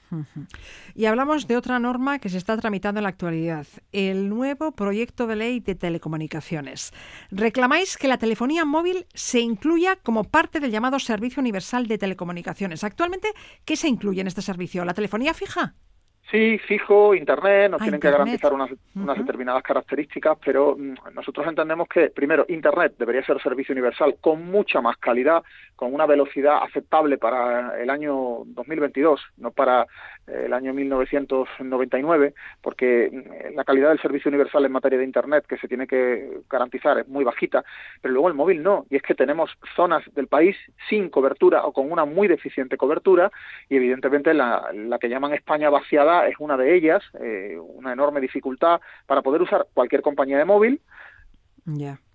[0.95, 5.27] Y hablamos de otra norma que se está tramitando en la actualidad, el nuevo proyecto
[5.27, 6.91] de ley de telecomunicaciones.
[7.31, 12.83] Reclamáis que la telefonía móvil se incluya como parte del llamado Servicio Universal de Telecomunicaciones.
[12.83, 13.29] Actualmente,
[13.65, 14.78] ¿qué se incluye en este servicio?
[14.85, 15.73] ¿La telefonía fija?
[16.31, 18.69] Sí, fijo, Internet, nos ah, tienen que garantizar unas,
[19.17, 24.79] determinadas características, pero mm, nosotros entendemos que, primero, Internet debería ser servicio universal con mucha
[24.79, 25.41] más calidad,
[25.75, 29.87] con una velocidad aceptable para el año 2022, no para
[30.45, 35.57] el año 1999, porque mm, la calidad del servicio universal en materia de Internet que
[35.57, 37.63] se tiene que garantizar es muy bajita,
[38.01, 40.55] pero luego el móvil no, y es que tenemos zonas del país
[40.89, 43.31] sin cobertura o con una muy deficiente cobertura,
[43.69, 48.21] y evidentemente la, la que llaman España vaciada es una de ellas, eh, una enorme
[48.21, 50.81] dificultad para poder usar cualquier compañía de móvil.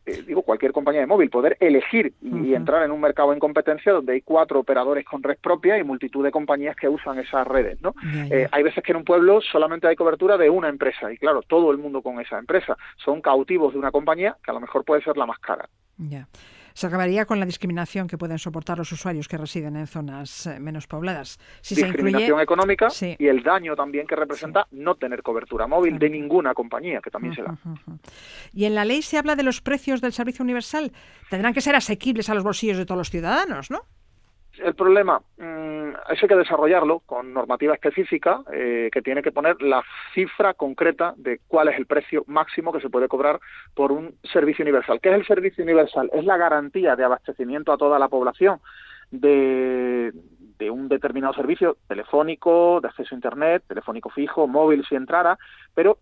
[0.07, 3.93] Eh, digo, cualquier compañía de móvil, poder elegir y, entrar en un mercado en competencia
[3.93, 7.81] donde hay cuatro operadores con red propia y multitud de compañías que usan esas redes,
[7.81, 7.95] ¿no?
[8.31, 11.43] Eh, hay veces que en un pueblo solamente hay cobertura de una empresa y claro,
[11.43, 12.77] todo el mundo con esa empresa.
[12.97, 15.69] Son cautivos de una compañía que a lo mejor puede ser la más cara.
[15.97, 16.29] Ya
[16.75, 20.59] se acabaría con la discriminación que pueden soportar los usuarios que residen en zonas eh,
[20.59, 21.39] menos pobladas.
[21.61, 26.53] Si discriminación económica y el daño también que representa no tener cobertura móvil de ninguna
[26.53, 27.57] compañía, que también se da.
[28.53, 30.93] Y en la ley se habla de los precios del servicio universal.
[31.31, 33.83] Tendrán que ser asequibles a los bolsillos de todos los ciudadanos, ¿no?
[34.59, 39.61] El problema, mmm, eso hay que desarrollarlo con normativa específica eh, que tiene que poner
[39.61, 39.83] la
[40.15, 43.41] cifra concreta de cuál es el precio máximo que se puede cobrar
[43.75, 45.01] por un servicio universal.
[45.01, 46.11] ¿Qué es el servicio universal?
[46.13, 48.61] Es la garantía de abastecimiento a toda la población
[49.11, 50.13] de,
[50.59, 55.37] de un determinado servicio telefónico, de acceso a Internet, telefónico fijo, móvil si entrara,
[55.75, 55.99] pero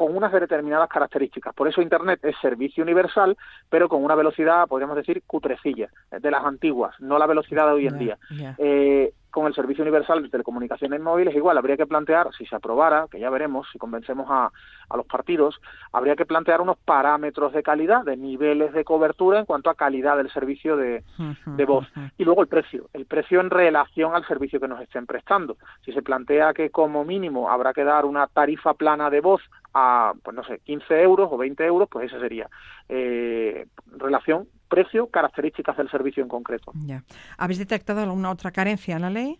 [0.00, 1.54] con unas determinadas características.
[1.54, 3.36] Por eso Internet es servicio universal,
[3.68, 7.86] pero con una velocidad, podríamos decir, cutrecilla, de las antiguas, no la velocidad de hoy
[7.86, 8.18] en día.
[8.56, 13.06] Eh, con el Servicio Universal de Telecomunicaciones Móviles, igual habría que plantear, si se aprobara,
[13.10, 14.50] que ya veremos, si convencemos a,
[14.88, 15.60] a, los partidos,
[15.92, 20.16] habría que plantear unos parámetros de calidad, de niveles de cobertura en cuanto a calidad
[20.16, 21.02] del servicio de,
[21.46, 21.86] de voz.
[22.18, 25.56] Y luego el precio, el precio en relación al servicio que nos estén prestando.
[25.84, 29.42] Si se plantea que como mínimo habrá que dar una tarifa plana de voz
[29.74, 32.48] a, pues no sé, 15 euros o 20 euros, pues esa sería
[32.88, 33.66] eh,
[33.96, 36.72] relación precio, características del servicio en concreto.
[36.86, 37.02] Ya.
[37.36, 39.38] ¿Habéis detectado alguna otra carencia en la ley?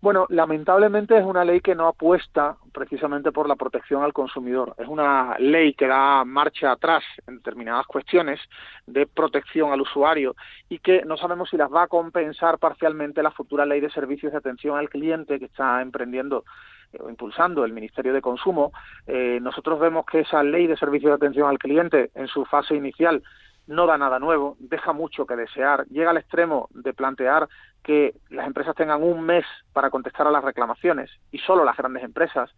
[0.00, 4.76] Bueno, lamentablemente es una ley que no apuesta precisamente por la protección al consumidor.
[4.78, 8.38] Es una ley que da marcha atrás en determinadas cuestiones
[8.86, 10.36] de protección al usuario
[10.68, 14.30] y que no sabemos si las va a compensar parcialmente la futura ley de servicios
[14.30, 16.44] de atención al cliente que está emprendiendo
[16.92, 18.70] eh, o impulsando el Ministerio de Consumo.
[19.04, 22.76] Eh, nosotros vemos que esa ley de servicios de atención al cliente en su fase
[22.76, 23.20] inicial
[23.68, 27.48] no da nada nuevo, deja mucho que desear, llega al extremo de plantear
[27.82, 32.02] que las empresas tengan un mes para contestar a las reclamaciones y solo las grandes
[32.02, 32.50] empresas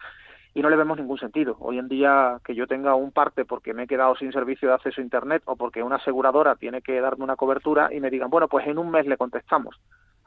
[0.55, 1.57] y no le vemos ningún sentido.
[1.61, 4.75] Hoy en día que yo tenga un parte porque me he quedado sin servicio de
[4.75, 8.31] acceso a Internet o porque una aseguradora tiene que darme una cobertura y me digan,
[8.31, 9.77] bueno, pues en un mes le contestamos.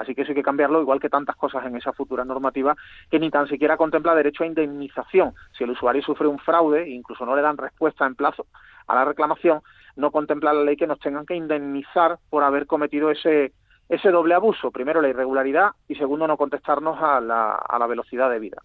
[0.04, 2.76] Así que eso hay que cambiarlo, igual que tantas cosas en esa futura normativa
[3.10, 5.34] que ni tan siquiera contempla derecho a indemnización.
[5.58, 8.46] Si el usuario sufre un fraude, incluso no le dan respuesta en plazo
[8.88, 9.62] a la reclamación,
[9.96, 13.54] no contempla la ley que nos tengan que indemnizar por haber cometido ese,
[13.88, 14.72] ese doble abuso.
[14.72, 18.62] Primero, la irregularidad y segundo, no contestarnos a la, a la velocidad debida.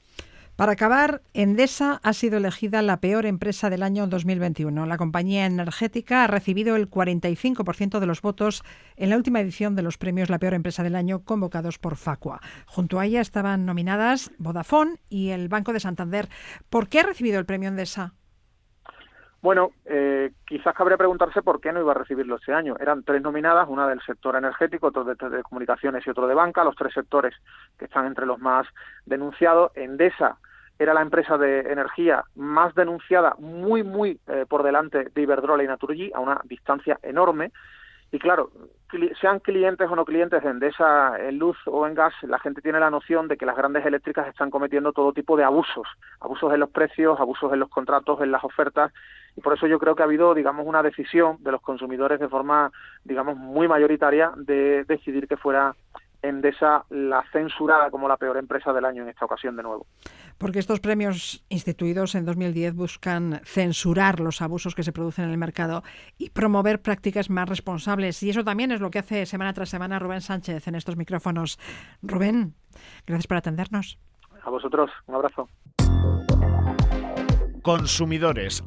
[0.59, 4.87] Para acabar, Endesa ha sido elegida la peor empresa del año 2021.
[4.87, 8.65] La compañía energética ha recibido el 45% de los votos
[8.97, 12.41] en la última edición de los premios La peor empresa del año convocados por Facua.
[12.67, 16.27] Junto a ella estaban nominadas Vodafone y el Banco de Santander.
[16.69, 18.15] ¿Por qué ha recibido el premio Endesa?
[19.41, 22.75] Bueno, eh, quizás cabría preguntarse por qué no iba a recibirlo este año.
[22.81, 26.75] Eran tres nominadas, una del sector energético, otra de telecomunicaciones y otro de banca, los
[26.75, 27.33] tres sectores
[27.79, 28.67] que están entre los más
[29.07, 29.71] denunciados.
[29.77, 30.39] Endesa
[30.79, 35.67] era la empresa de energía más denunciada, muy, muy eh, por delante de Iberdrola y
[35.67, 37.53] Naturgy, a una distancia enorme.
[38.11, 38.51] Y claro,
[39.21, 42.81] sean clientes o no clientes de Endesa en luz o en gas, la gente tiene
[42.81, 45.87] la noción de que las grandes eléctricas están cometiendo todo tipo de abusos,
[46.21, 48.93] abusos en los precios, abusos en los contratos, en las ofertas,
[49.37, 52.29] y por eso yo creo que ha habido, digamos, una decisión de los consumidores de
[52.29, 52.73] forma,
[53.05, 55.77] digamos, muy mayoritaria de decidir que fuera
[56.23, 59.87] Endesa la censurada como la peor empresa del año en esta ocasión de nuevo.
[60.39, 65.39] Porque estos premios instituidos en 2010 buscan censurar los abusos que se producen en el
[65.39, 65.83] mercado
[66.17, 68.23] y promover prácticas más responsables.
[68.23, 71.59] Y eso también es lo que hace semana tras semana Rubén Sánchez en estos micrófonos.
[72.03, 72.55] Rubén,
[73.07, 73.99] gracias por atendernos.
[74.43, 75.49] A vosotros, un abrazo.
[77.63, 78.65] Consumidores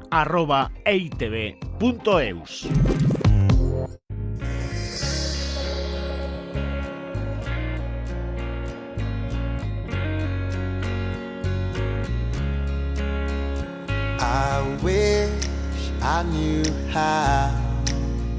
[16.21, 17.49] I knew how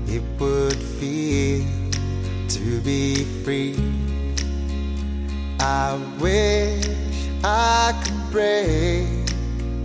[0.06, 1.64] it would feel
[2.48, 3.74] to be free.
[5.58, 6.86] I wish
[7.42, 9.08] I could break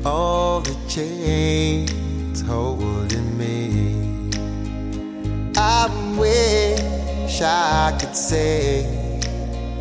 [0.06, 4.30] all the chains holding me.
[5.58, 8.86] I wish I could say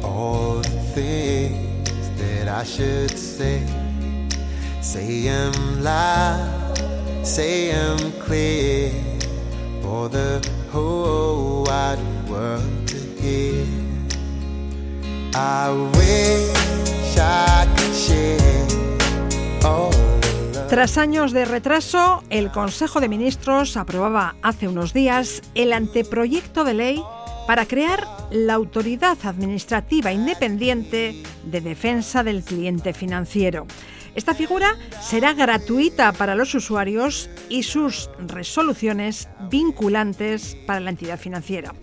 [0.02, 3.60] all the things that I should say.
[4.80, 6.65] Say them loud,
[20.68, 26.74] Tras años de retraso, el Consejo de Ministros aprobaba hace unos días el anteproyecto de
[26.74, 27.02] ley
[27.48, 33.66] para crear la Autoridad Administrativa Independiente de Defensa del Cliente Financiero.
[34.16, 41.74] Esta figura será gratuita para los usuarios y sus resoluciones vinculantes para la entidad financiera.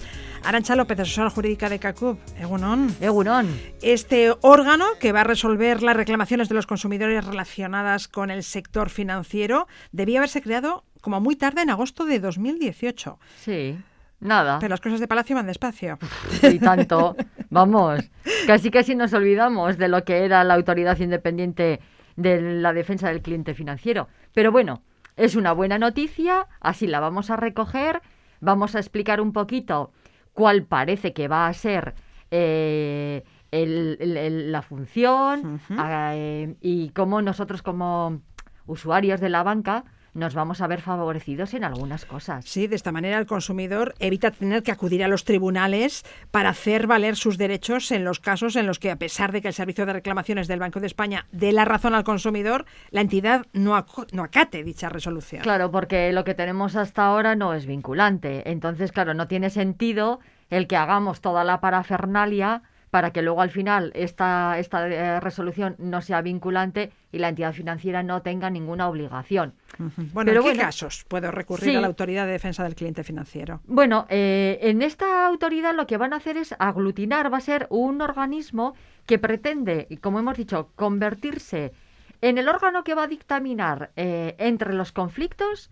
[0.44, 2.18] Arancha López, asesora jurídica de CACUB.
[2.40, 2.96] Egunon.
[3.00, 3.48] Egunon.
[3.84, 8.90] Este órgano que va a resolver las reclamaciones de los consumidores relacionadas con el sector
[8.90, 13.20] financiero debía haberse creado como muy tarde en agosto de 2018.
[13.42, 13.78] Sí.
[14.20, 14.58] Nada.
[14.58, 16.00] Pero las cosas de Palacio van despacio.
[16.42, 17.16] Y tanto.
[17.52, 18.04] Vamos.
[18.48, 21.80] Casi casi nos olvidamos de lo que era la autoridad independiente
[22.16, 24.08] de la defensa del cliente financiero.
[24.34, 24.82] Pero bueno,
[25.16, 28.02] es una buena noticia, así la vamos a recoger,
[28.40, 29.92] vamos a explicar un poquito
[30.34, 31.94] cuál parece que va a ser
[32.32, 35.76] eh, el- el- el- la función Ujú.
[35.86, 38.22] eh, y cómo nosotros como
[38.66, 42.46] usuarios de la banca nos vamos a ver favorecidos en algunas cosas.
[42.46, 46.88] Sí, de esta manera el consumidor evita tener que acudir a los tribunales para hacer
[46.88, 49.86] valer sus derechos en los casos en los que, a pesar de que el Servicio
[49.86, 54.24] de Reclamaciones del Banco de España dé la razón al consumidor, la entidad no, no
[54.24, 55.42] acate dicha resolución.
[55.42, 58.50] Claro, porque lo que tenemos hasta ahora no es vinculante.
[58.50, 63.50] Entonces, claro, no tiene sentido el que hagamos toda la parafernalia para que luego al
[63.50, 68.88] final esta, esta eh, resolución no sea vinculante y la entidad financiera no tenga ninguna
[68.88, 69.56] obligación.
[69.80, 71.76] Bueno, Pero ¿en qué bueno, casos puedo recurrir sí.
[71.76, 73.62] a la Autoridad de Defensa del Cliente Financiero?
[73.66, 77.66] Bueno, eh, en esta autoridad lo que van a hacer es aglutinar, va a ser
[77.72, 78.76] un organismo
[79.08, 81.74] que pretende, como hemos dicho, convertirse
[82.22, 85.72] en el órgano que va a dictaminar eh, entre los conflictos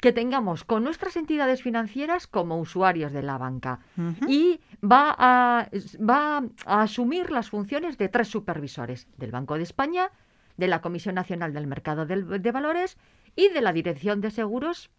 [0.00, 3.80] que tengamos con nuestras entidades financieras como usuarios de la banca.
[4.28, 10.10] Y va a, va a asumir las funciones de tres supervisores, del Banco de España,
[10.56, 12.96] de la Comisión Nacional del Mercado de Valores
[13.34, 14.90] y de la Dirección de Seguros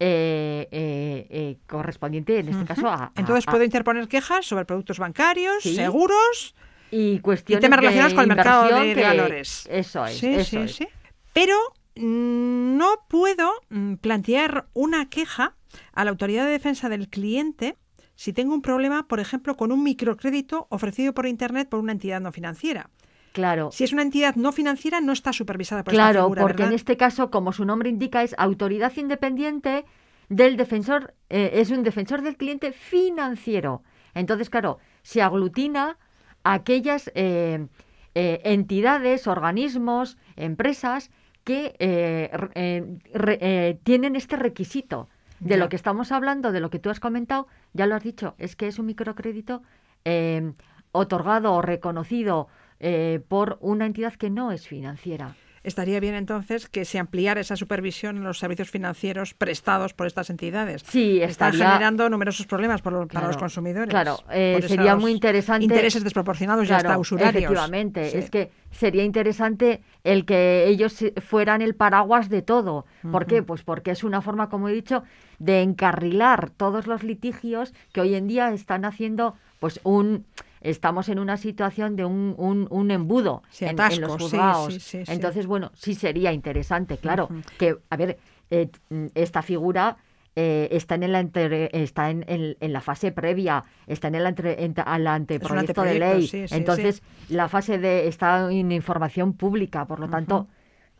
[0.00, 4.98] eh, eh, eh, correspondiente, en este caso, a, Entonces a- puedo interponer quejas sobre productos
[4.98, 5.74] bancarios, Sí.
[5.74, 6.54] seguros
[6.90, 9.68] y cuestiones temas de relacionados con el mercado de- que- valores.
[9.70, 10.88] Eso es, Sí, eso sí, es.
[11.32, 11.54] Pero
[11.98, 15.54] no puedo mm, plantear una queja
[15.92, 17.76] a la Autoridad de Defensa del Cliente
[18.14, 22.20] si tengo un problema, por ejemplo, con un microcrédito ofrecido por Internet por una entidad
[22.20, 22.90] no financiera.
[23.32, 23.70] Claro.
[23.70, 26.72] Si es una entidad no financiera, no está supervisada por esta Claro, figura, porque en
[26.72, 29.84] este caso, como su nombre indica, es autoridad independiente
[30.28, 33.82] del defensor, eh, es un defensor del cliente financiero.
[34.14, 35.96] Entonces, claro, se aglutina
[36.42, 37.68] aquellas eh,
[38.14, 41.10] eh, entidades, organismos, empresas
[41.48, 42.84] que eh, eh,
[43.14, 45.08] re- eh, tienen este requisito.
[45.40, 45.56] De Ya.
[45.56, 48.54] lo que estamos hablando, de lo que tú has comentado, ya lo has dicho, es
[48.56, 49.62] que es un microcrédito
[50.04, 50.52] eh,
[50.92, 52.48] otorgado o reconocido
[52.80, 55.36] eh, por una entidad que no es financiera.
[55.62, 60.30] Estaría bien entonces que se ampliara esa supervisión en los servicios financieros prestados por estas
[60.30, 60.82] entidades.
[60.86, 63.88] Sí, Están estaría- generando numerosos problemas por- para Claro, los consumidores.
[63.90, 67.34] claro, eh, sería muy interesante- Intereses desproporcionados y Claro, hasta usurarios.
[67.34, 68.18] Efectivamente, Sí.
[68.18, 72.86] es que sería interesante el que ellos fueran el paraguas de todo.
[73.10, 73.42] ¿Por qué?
[73.42, 75.02] Pues porque es una forma, como he dicho,
[75.38, 80.24] de encarrilar todos los litigios que hoy en día están haciendo, pues un
[80.60, 84.74] estamos en una situación de un, un, un embudo Sí, en, los juzgados.
[84.74, 85.12] sí, sí, sí.
[85.12, 88.18] Entonces, bueno, sí sería interesante, claro, que, a ver,
[88.50, 88.70] eh,
[89.14, 89.96] esta figura
[90.36, 94.24] eh, está, en, la entre- está en, en- en la fase previa, está en el
[94.26, 96.28] ante- en- al anteproyecto de ley.
[96.28, 100.46] sí, sí, Entonces, la fase de está en información pública, por lo tanto,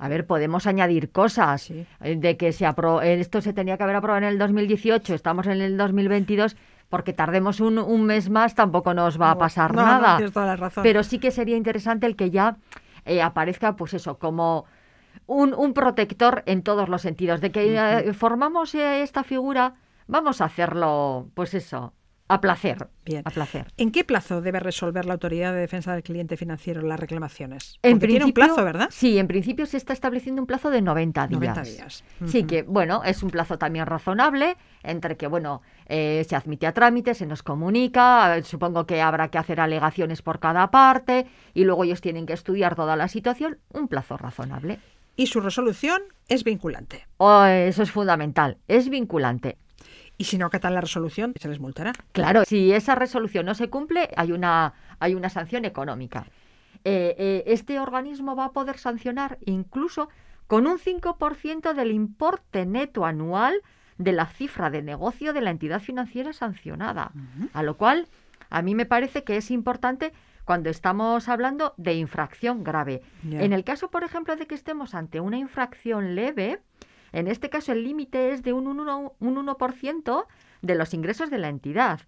[0.01, 3.97] a ver, podemos añadir cosas eh, de que se apro esto se tenía que haber
[3.97, 6.57] aprobado en el 2018, estamos en el 2022,
[6.89, 10.17] porque tardemos un, un mes más tampoco nos va a No, pasar no, no, nada.
[10.17, 10.83] tienes toda la razón.
[10.83, 12.57] Pero sí que sería interesante el que ya
[13.05, 14.65] eh, aparezca, pues eso, como
[15.27, 19.75] un, un protector en todos los sentidos, de que eh, formamos eh, esta figura,
[20.07, 21.93] vamos a hacerlo, pues eso,
[22.29, 22.89] a placer.
[23.05, 23.23] Bien.
[23.25, 23.73] A placer.
[23.79, 27.79] ¿En qué plazo debe resolver la Autoridad de Defensa del Cliente Financiero las reclamaciones?
[27.83, 28.89] En Porque tiene un plazo, ¿verdad?
[28.91, 31.41] Sí, en principio se está estableciendo un plazo de 90 días.
[31.41, 32.05] 90 días.
[32.27, 36.73] Sí, que bueno, es un plazo también razonable, entre que bueno, eh, se admite a
[36.73, 41.65] trámite, se nos comunica, eh, supongo que habrá que hacer alegaciones por cada parte y
[41.65, 44.81] luego ellos tienen que estudiar toda la situación, un plazo razonable.
[45.17, 47.07] Y su resolución es vinculante.
[47.17, 49.59] Oh, eso es fundamental, es vinculante.
[50.19, 51.93] Y si no acatan la resolución, se les multará.
[52.13, 56.27] Claro, si esa resolución no se cumple, hay una, hay una sanción económica.
[56.85, 60.09] Eh, eh, este organismo va a poder sancionar incluso
[60.49, 63.63] con un 5% del importe neto anual
[63.99, 67.13] de la cifra de negocio de la entidad financiera sancionada.
[67.53, 68.09] A lo cual,
[68.51, 70.13] a mí me parece que es importante
[70.45, 73.03] cuando estamos hablando de infracción grave.
[73.31, 76.61] En el caso, por ejemplo, de que estemos ante una infracción leve,
[77.13, 80.27] en este caso el límite es de un 1%, un 1%
[80.63, 82.01] de los ingresos de la entidad.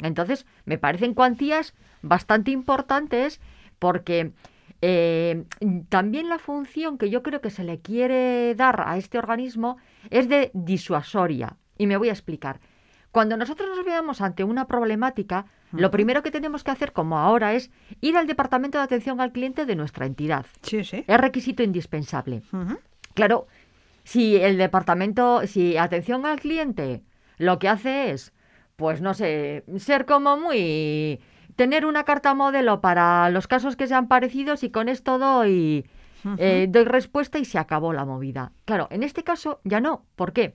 [0.00, 3.40] Entonces, me parecen cuantías bastante importantes
[3.78, 4.32] porque
[4.80, 5.44] eh,
[5.88, 9.78] también la función que yo creo que se le quiere dar a este organismo
[10.10, 11.56] es de disuasoria.
[11.76, 12.60] Y me voy a explicar.
[13.10, 17.54] Cuando nosotros nos veamos ante una problemática, lo primero que tenemos que hacer, como ahora,
[17.54, 20.46] es ir al Departamento de Atención al Cliente de nuestra entidad.
[20.62, 21.04] Sí, sí.
[21.06, 22.42] Es requisito indispensable.
[23.14, 23.46] Claro,
[24.08, 27.02] si el departamento, si atención al cliente
[27.36, 28.32] lo que hace es,
[28.76, 31.20] pues no sé, ser como muy...
[31.56, 35.84] tener una carta modelo para los casos que sean parecidos y con esto doy,
[36.38, 38.52] eh, doy respuesta y se acabó la movida.
[38.64, 40.06] Claro, en este caso ya no.
[40.16, 40.54] ¿Por qué?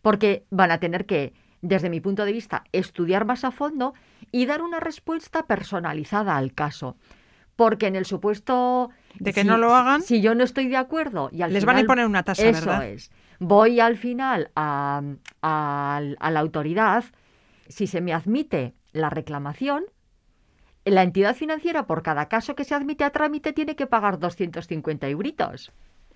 [0.00, 3.92] Porque van a tener que, desde mi punto de vista, estudiar más a fondo
[4.32, 6.96] y dar una respuesta personalizada al caso.
[7.56, 8.88] Porque en el supuesto
[9.20, 11.64] De que si- no lo hagan, si yo no estoy de acuerdo y al les
[11.64, 12.86] van a final- imponer una tasa, eso ¿verdad?
[12.88, 13.10] es.
[13.38, 15.02] Voy al final a,
[15.42, 17.04] a- a la autoridad.
[17.68, 19.84] Si se me admite la reclamación,
[20.84, 25.08] la entidad financiera por cada caso que se admite a trámite tiene que pagar 250
[25.08, 25.72] euritos.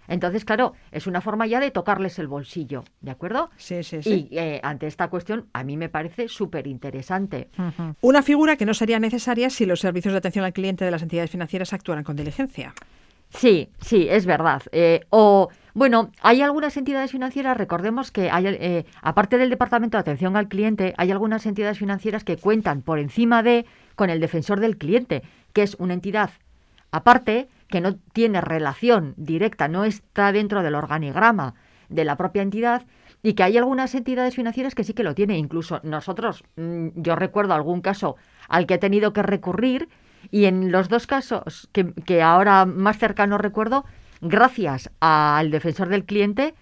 [0.09, 3.51] Entonces, claro, es una forma ya de tocarles el bolsillo, ¿de acuerdo?
[3.57, 4.29] Sí, sí, sí.
[4.31, 7.49] Y eh, ante esta cuestión, a mí me parece súper interesante.
[8.01, 11.03] Una figura que no sería necesaria si los servicios de atención al cliente de las
[11.03, 12.75] entidades financieras actuaran con diligencia.
[13.31, 14.63] Sí, sí, es verdad.
[14.73, 20.01] Eh, o, bueno, hay algunas entidades financieras, recordemos que hay, eh, aparte del Departamento de
[20.01, 24.61] Atención al Cliente, hay algunas entidades financieras que cuentan por encima de con el defensor
[24.61, 26.31] del cliente, que es una entidad
[26.91, 31.55] aparte que no tiene relación directa, no está dentro del organigrama
[31.89, 32.85] de la propia entidad
[33.23, 35.37] y que hay algunas entidades financieras que sí que lo tienen.
[35.37, 38.17] Incluso nosotros, mm, yo recuerdo algún caso
[38.49, 39.89] al que he tenido que recurrir
[40.31, 43.85] y en los dos casos que, que ahora más cercano recuerdo,
[44.21, 46.55] gracias al defensor del cliente,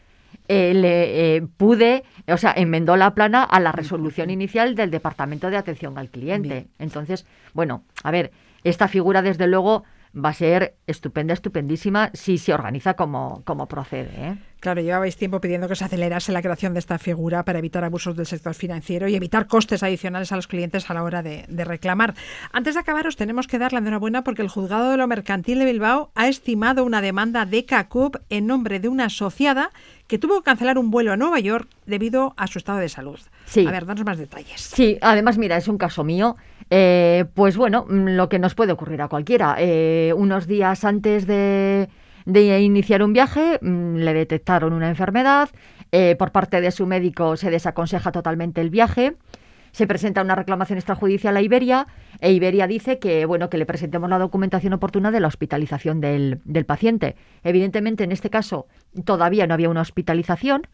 [0.48, 5.50] eh, le eh, pude, o sea, enmendó la plana a la resolución inicial del Departamento
[5.50, 6.48] de Atención al Cliente.
[6.48, 6.68] Bien.
[6.78, 8.32] Entonces, bueno, a ver,
[8.64, 14.10] esta figura desde luego va a ser estupenda, estupendísima si se organiza como, como procede.
[14.14, 14.38] ¿eh?
[14.60, 18.16] Claro, llevabais tiempo pidiendo que se acelerase la creación de esta figura para evitar abusos
[18.16, 21.64] del sector financiero y evitar costes adicionales a los clientes a la hora de, de
[21.64, 22.14] reclamar.
[22.52, 25.60] Antes de acabar, os tenemos que dar la enhorabuena porque el juzgado de lo mercantil
[25.60, 29.70] de Bilbao ha estimado una demanda de CACUP en nombre de una asociada
[30.08, 33.20] que tuvo que cancelar un vuelo a Nueva York debido a su estado de salud.
[33.44, 33.66] Sí.
[33.66, 34.60] A ver, danos más detalles.
[34.60, 36.36] Sí, además, mira, es un caso mío.
[36.70, 39.56] Eh, pues bueno, mm, lo que nos puede ocurrir a cualquiera.
[39.58, 41.88] Eh, unos días antes de,
[42.24, 45.50] de iniciar un viaje, mm, le detectaron una enfermedad.
[45.90, 49.14] eh, por parte de su médico se desaconseja totalmente el viaje.
[49.78, 51.86] Se presenta una reclamación extrajudicial a Iberia
[52.20, 56.40] e Iberia dice que bueno que le presentemos la documentación oportuna de la hospitalización del,
[56.44, 57.14] del paciente.
[57.44, 58.66] Evidentemente, en este caso
[59.04, 60.66] todavía no había una hospitalización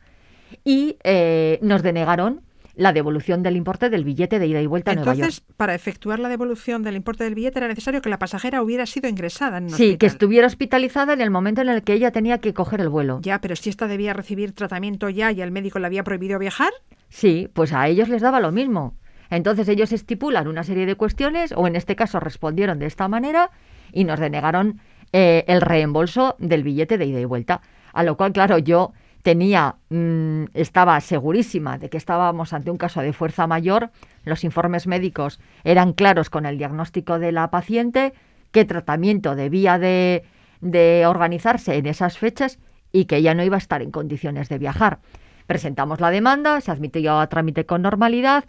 [0.64, 2.40] y eh, nos denegaron
[2.76, 5.18] la devolución del importe del billete de ida y vuelta a Nueva York.
[5.30, 8.86] Entonces, para efectuar la devolución del importe del billete era necesario que la pasajera hubiera
[8.86, 12.10] sido ingresada en un Sí, que estuviera hospitalizada en el momento en el que ella
[12.10, 13.20] tenía que coger el vuelo.
[13.22, 16.72] Ya, pero si esta debía recibir tratamiento ya y el médico le había prohibido viajar,
[17.08, 18.96] Sí, pues a ellos les daba lo mismo.
[19.30, 23.50] Entonces ellos estipulan una serie de cuestiones, o en este caso respondieron de esta manera,
[23.92, 24.80] y nos denegaron
[25.12, 27.62] eh, el reembolso del billete de ida y vuelta.
[27.92, 28.92] A lo cual, claro, yo
[29.24, 33.90] tenía, mm, estaba segurísima de que estábamos ante un caso de fuerza mayor,
[34.24, 38.12] los informes médicos eran claros con el diagnóstico de la paciente,
[38.52, 40.24] qué tratamiento debía de,
[40.60, 42.58] de organizarse en esas fechas
[42.92, 44.98] y que ella no iba a estar en condiciones de viajar.
[45.46, 48.44] Presentamos la demanda, se admitió a trámite con normalidad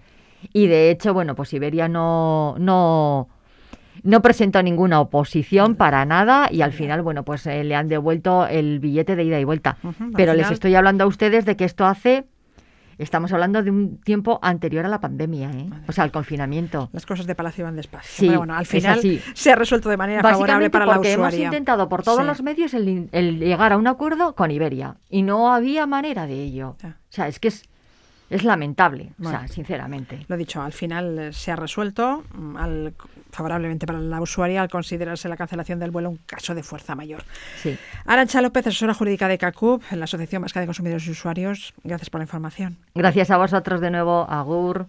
[0.51, 3.29] y de hecho, bueno, pues Iberia no, no,
[4.05, 8.47] no presentó ninguna oposición para nada y al final, bueno, pues eh, le han devuelto
[8.47, 9.77] el billete de ida y vuelta.
[10.15, 12.25] Pero les estoy hablando a ustedes de que esto hace,
[12.99, 15.69] estamos hablando de un tiempo anterior a la pandemia, ¿eh?
[15.87, 16.89] o sea, al confinamiento.
[16.93, 18.09] Las cosas de Palacio van despacio.
[18.15, 19.01] Sí, Pero bueno, al final
[19.33, 21.45] se ha resuelto de manera favorable Básicamente para la porque hemos usuaria.
[21.47, 22.27] intentado por todos Sí.
[22.27, 26.77] los medios el, llegar a un acuerdo con Iberia y no había manera de ello.
[26.83, 27.63] O sea, es que es,
[28.29, 30.25] es lamentable, o sea, sinceramente.
[30.27, 32.93] Lo dicho, al final eh, se ha resuelto mm, al-
[33.31, 37.23] favorablemente para la usuaria al considerarse la cancelación del vuelo un caso de fuerza mayor.
[37.61, 37.77] Sí.
[38.05, 41.73] Arancha López, asesora jurídica de CACUP, en la Asociación Vasca de Consumidores y Usuarios.
[41.83, 42.77] Gracias por la información.
[42.95, 44.87] Gracias a vosotros de nuevo, Agur.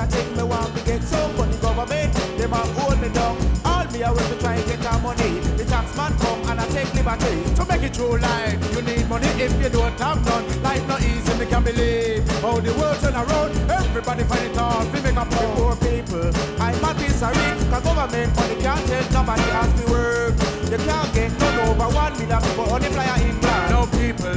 [0.00, 3.36] A thing me want to get some money government them a hold me down.
[3.64, 5.40] All me a way to try and get our money.
[5.58, 8.58] The tax man come and I take liberty to make it true life.
[8.74, 10.44] You need money if you don't have none.
[10.62, 12.26] Life not easy, me can believe.
[12.40, 14.90] How the world turn around, everybody find it hard.
[14.92, 16.30] We make a poor, poor people.
[16.58, 20.34] I'm a rich, cause government money can't tell nobody has to work.
[20.70, 23.70] You can't get none over one million people flyer in England.
[23.70, 24.36] No people,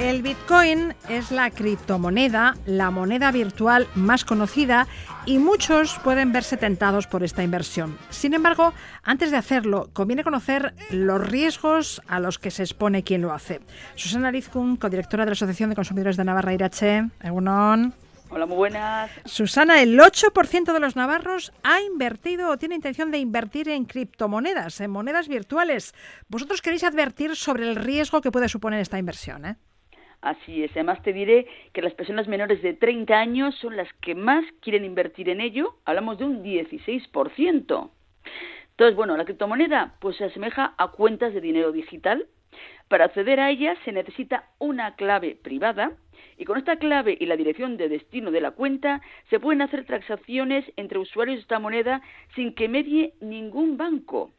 [0.00, 4.86] El Bitcoin es la criptomoneda, la moneda virtual más conocida
[5.26, 7.96] y muchos pueden verse tentados por esta inversión.
[8.10, 13.22] Sin embargo, antes de hacerlo, conviene conocer los riesgos a los que se expone quien
[13.22, 13.60] lo hace.
[13.94, 17.08] Susana Rizkun, codirectora de la Asociación de Consumidores de Navarra Irache.
[17.22, 18.03] Egunon.
[18.34, 19.12] Hola, muy buenas.
[19.26, 24.80] Susana, el 8% de los navarros ha invertido o tiene intención de invertir en criptomonedas,
[24.80, 25.94] en monedas virtuales.
[26.28, 29.56] Vosotros queréis advertir sobre el riesgo que puede suponer esta inversión, ¿eh?
[30.20, 30.72] Así es.
[30.72, 34.84] Además, te diré que las personas menores de 30 años son las que más quieren
[34.84, 35.76] invertir en ello.
[35.84, 37.90] Hablamos de un 16%.
[38.70, 42.26] Entonces, bueno, la criptomoneda pues se asemeja a cuentas de dinero digital.
[42.88, 45.92] Para acceder a ellas se necesita una clave privada
[46.38, 49.00] y con esta clave y la dirección de destino de la cuenta
[49.30, 52.02] se pueden hacer transacciones entre usuarios de esta moneda
[52.34, 54.32] sin que medie ningún banco.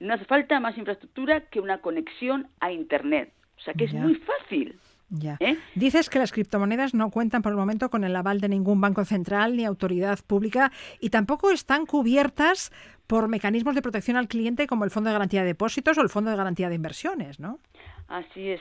[0.00, 3.32] No hace falta más infraestructura que una conexión a Internet.
[3.56, 4.00] O sea que es Ya.
[4.00, 4.78] muy fácil.
[5.10, 5.38] Ya.
[5.40, 5.56] ¿Eh?
[5.74, 9.04] Dices que las criptomonedas no cuentan por el momento con el aval de ningún banco
[9.06, 12.70] central ni autoridad pública y tampoco están cubiertas
[13.06, 16.10] por mecanismos de protección al cliente como el Fondo de Garantía de Depósitos o el
[16.10, 17.58] Fondo de Garantía de Inversiones, ¿no?
[18.06, 18.60] Así es.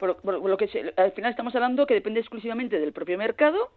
[0.00, 3.16] Por, por- por lo que se- al final estamos hablando que depende exclusivamente del propio
[3.18, 3.70] mercado,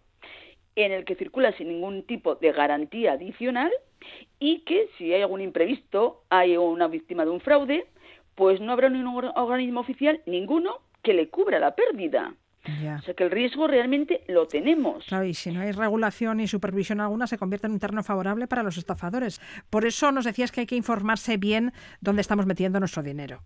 [0.76, 3.72] en el que circula sin ningún tipo de garantía adicional
[4.40, 7.86] y que si hay algún imprevisto, hay una víctima de un fraude,
[8.34, 12.34] pues no habrá ningún or- organismo oficial, ninguno, que le cubra la pérdida.
[12.82, 12.96] Ya.
[12.96, 15.06] O sea que el riesgo realmente lo tenemos.
[15.08, 18.48] Claro, y si no hay regulación ni supervisión alguna, se convierte en un terreno favorable
[18.48, 19.42] para los estafadores.
[19.70, 23.42] Por eso nos decías que hay que informarse bien dónde estamos metiendo nuestro dinero.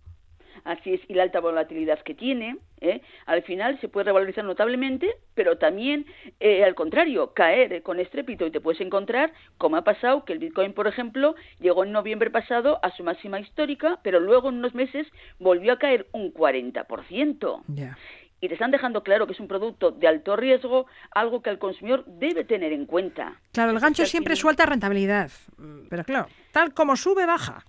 [0.64, 3.00] Así es, y la alta volatilidad que tiene, ¿eh?
[3.26, 6.06] al final se puede revalorizar notablemente, pero también,
[6.40, 10.38] eh, al contrario, caer con estrépito y te puedes encontrar, como ha pasado, que el
[10.38, 14.74] Bitcoin, por ejemplo, llegó en noviembre pasado a su máxima histórica, pero luego en unos
[14.74, 15.06] meses
[15.38, 17.62] volvió a caer un 40%.
[17.68, 17.96] Ya.
[18.40, 21.58] Y te están dejando claro que es un producto de alto riesgo, algo que el
[21.58, 23.40] consumidor debe tener en cuenta.
[23.52, 25.30] Claro, el Es gancho siempre final- suelta rentabilidad.
[25.56, 27.64] Mm, Pero claro, tal como sube, baja.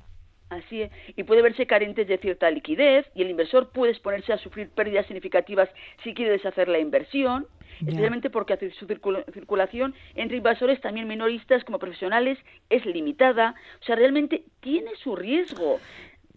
[0.49, 4.37] Así es, y puede verse carentes de cierta liquidez y el inversor puede exponerse a
[4.39, 5.69] sufrir pérdidas significativas
[6.03, 7.45] si quiere deshacer la inversión,
[7.81, 12.39] especialmente porque su circula- circulación entre inversores, también minoristas como profesionales,
[12.71, 13.53] es limitada.
[13.79, 15.79] O sea, realmente tiene su riesgo.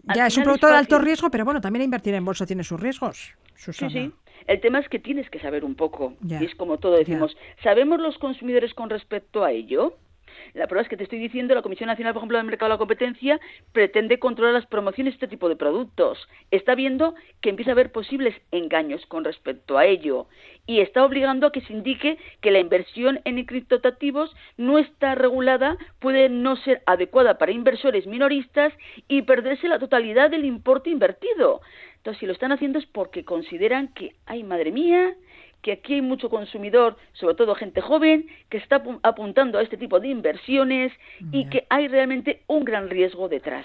[0.06, 2.64] Al Ya, es un producto de alto riesgo, pero bueno, también invertir en bolsa tiene
[2.64, 3.34] sus riesgos.
[3.54, 3.92] Sí, Susana.
[3.92, 4.12] sí.
[4.46, 6.14] El tema es que tienes que saber un poco.
[6.28, 7.34] Y es como todo decimos.
[7.62, 9.96] ¿Sabemos los consumidores con respecto a ello?
[10.54, 12.74] La prueba es que te estoy diciendo, la Comisión Nacional, por ejemplo, del Mercado de
[12.74, 13.40] la Competencia
[13.72, 16.28] pretende controlar las promociones de este tipo de productos.
[16.50, 20.26] Está viendo que empieza a haber posibles engaños con respecto a ello
[20.66, 25.76] y está obligando a que se indique que la inversión en criptoactivos no está regulada,
[25.98, 28.72] puede no ser adecuada para inversores minoristas
[29.08, 31.60] y perderse la totalidad del importe invertido.
[31.96, 35.14] Entonces, si lo están haciendo es porque consideran que, ay, madre mía,
[35.62, 39.76] que aquí hay mucho consumidor, sobre todo gente joven, que está apu- apuntando a este
[39.76, 40.92] tipo de inversiones
[41.32, 43.64] y que hay realmente un gran riesgo detrás.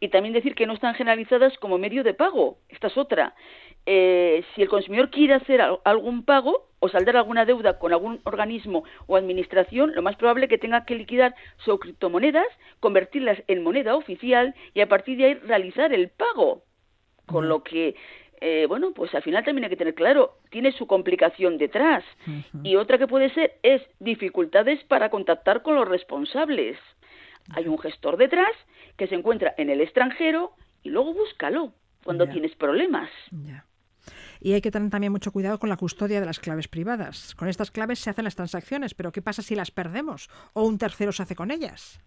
[0.00, 2.58] Y también decir que no están generalizadas como medio de pago.
[2.68, 3.34] Esta es otra.
[3.86, 8.20] Eh, si el consumidor quiere hacer al- algún pago o saldar alguna deuda con algún
[8.24, 12.46] organismo o administración, lo más probable es que tenga que liquidar sus criptomonedas,
[12.80, 16.62] convertirlas en moneda oficial y a partir de ahí realizar el pago.
[17.26, 17.94] Con lo que,
[18.40, 22.04] eh, bueno, pues al final también hay que tener claro, tiene su complicación detrás.
[22.62, 26.78] Y otra que puede ser es dificultades para contactar con los responsables.
[27.50, 28.52] Hay un gestor detrás
[28.96, 31.72] que se encuentra en el extranjero y luego búscalo
[32.04, 33.10] cuando tienes problemas.
[34.40, 37.34] Y hay que tener también mucho cuidado con la custodia de las claves privadas.
[37.34, 40.78] Con estas claves se hacen las transacciones, pero ¿qué pasa si las perdemos o un
[40.78, 42.00] tercero se hace con ellas?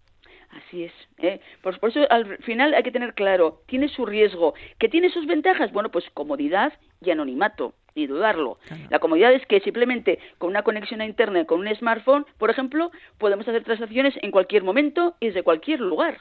[0.50, 0.92] Así es.
[1.18, 1.40] ¿eh?
[1.62, 5.26] Por, por eso al final hay que tener claro, tiene su riesgo, que tiene sus
[5.26, 8.58] ventajas, bueno, pues comodidad y anonimato, ni dudarlo.
[8.90, 12.90] La comodidad es que simplemente con una conexión a Internet, con un smartphone, por ejemplo,
[13.18, 16.18] podemos hacer transacciones en cualquier momento y desde cualquier lugar.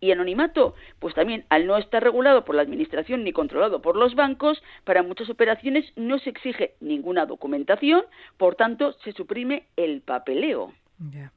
[0.00, 4.16] Y anonimato, pues también al no estar regulado por la administración ni controlado por los
[4.16, 8.02] bancos, para muchas operaciones no se exige ninguna documentación,
[8.36, 10.72] por tanto se suprime el papeleo.
[11.12, 11.32] Ya.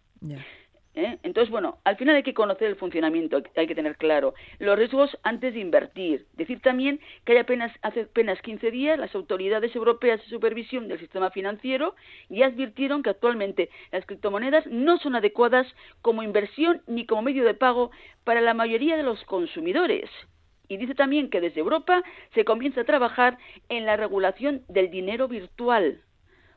[0.96, 1.18] ¿Eh?
[1.24, 5.18] Entonces, bueno, al final hay que conocer el funcionamiento, hay que tener claro los riesgos
[5.24, 6.26] antes de invertir.
[6.34, 11.00] Decir también que hay apenas, hace apenas 15 días las autoridades europeas de supervisión del
[11.00, 11.96] sistema financiero
[12.30, 15.68] ya advirtieron que actualmente las criptomonedas no son adecuadas
[16.02, 17.92] como inversión ni como medio de pago
[18.24, 20.10] para la mayoría de los consumidores.
[20.68, 22.02] Y dice también que desde Europa
[22.34, 23.38] se comienza a trabajar
[23.70, 26.02] en la regulación del dinero virtual.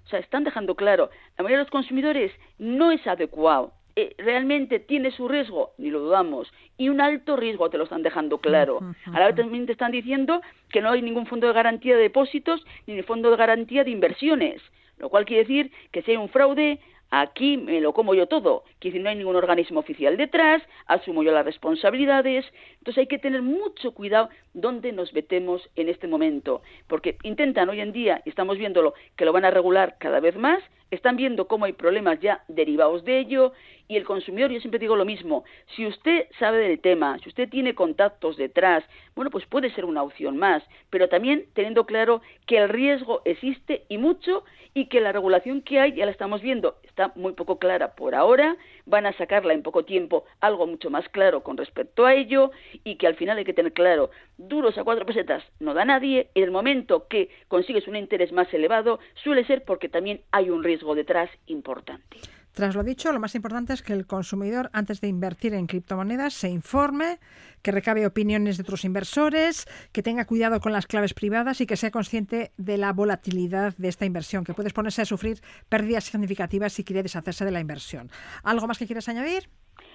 [0.07, 3.75] O sea, están dejando claro, la mayoría de los consumidores no es adecuado.
[4.01, 6.47] Eh, realmente tiene su riesgo, ni lo dudamos,
[6.77, 8.79] y un alto riesgo te lo están dejando claro.
[9.07, 10.41] A la vez también te están diciendo
[10.71, 14.63] que no hay ningún fondo de garantía de depósitos ni fondo de garantía de inversiones,
[14.99, 16.79] lo cual quiere decir que si hay un fraude,
[17.11, 21.25] aquí me lo como yo todo, que decir, no hay ningún organismo oficial detrás, asumo
[21.25, 22.45] yo las responsabilidades,
[22.79, 27.81] entonces hay que tener mucho cuidado dónde nos metemos en este momento, porque intentan hoy
[27.81, 31.47] en día, y estamos viéndolo, que lo van a regular cada vez más, están viendo
[31.47, 33.53] cómo hay problemas ya derivados de ello,
[33.91, 37.49] y el consumidor, yo siempre digo lo mismo, si usted sabe del tema, si usted
[37.49, 38.85] tiene contactos detrás,
[39.17, 43.85] bueno, pues puede ser una opción más, pero también teniendo claro que el riesgo existe
[43.89, 47.59] y mucho, y que la regulación que hay, ya la estamos viendo, está muy poco
[47.59, 52.05] clara por ahora, van a sacarla en poco tiempo algo mucho más claro con respecto
[52.05, 52.51] a ello,
[52.85, 56.29] y que al final hay que tener claro, duros a cuatro pesetas no da nadie,
[56.35, 60.63] y el momento que consigues un interés más elevado suele ser porque también hay un
[60.63, 62.19] riesgo detrás importante.
[62.59, 66.35] Tras lo dicho, lo más importante es que el consumidor, antes de invertir en criptomonedas,
[66.35, 67.21] se informe,
[67.63, 71.77] que recabe opiniones de otros inversores, que tenga cuidado con las claves privadas y que
[71.77, 76.73] sea consciente de la volatilidad de esta inversión, que puede exponerse a sufrir pérdidas significativas
[76.73, 78.11] si quiere deshacerse de la inversión.
[78.43, 79.49] ¿Algo más que quieras añadir?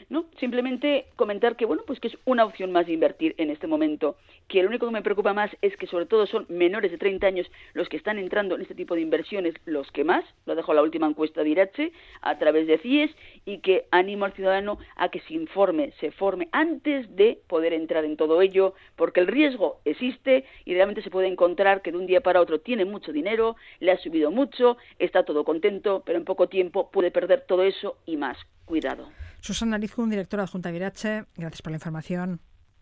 [0.10, 3.68] No, simplemente comentar que bueno, pues que es una opción más de invertir en este
[3.68, 4.16] momento,
[4.48, 7.26] que lo único que me preocupa más es que sobre todo son menores de 30
[7.26, 10.74] años los que están entrando en este tipo de inversiones, los que más, lo dejo
[10.74, 11.92] la última encuesta de Irache
[12.22, 13.12] a través de CIES
[13.46, 18.06] y que animo al ciudadano a que se informe, se forme antes de poder entrar
[18.06, 22.06] en todo ello, porque el riesgo existe y realmente se puede encontrar que de un
[22.06, 26.26] día para otro tiene mucho dinero, le ha subido mucho, está todo contento, pero en
[26.26, 28.38] poco tiempo puede perder todo eso y más.
[28.66, 29.10] Cuidado.
[29.44, 32.40] Susana Lizcun, directora adjunta de Virache, gracias por la información.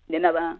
[0.08, 0.60] De nada.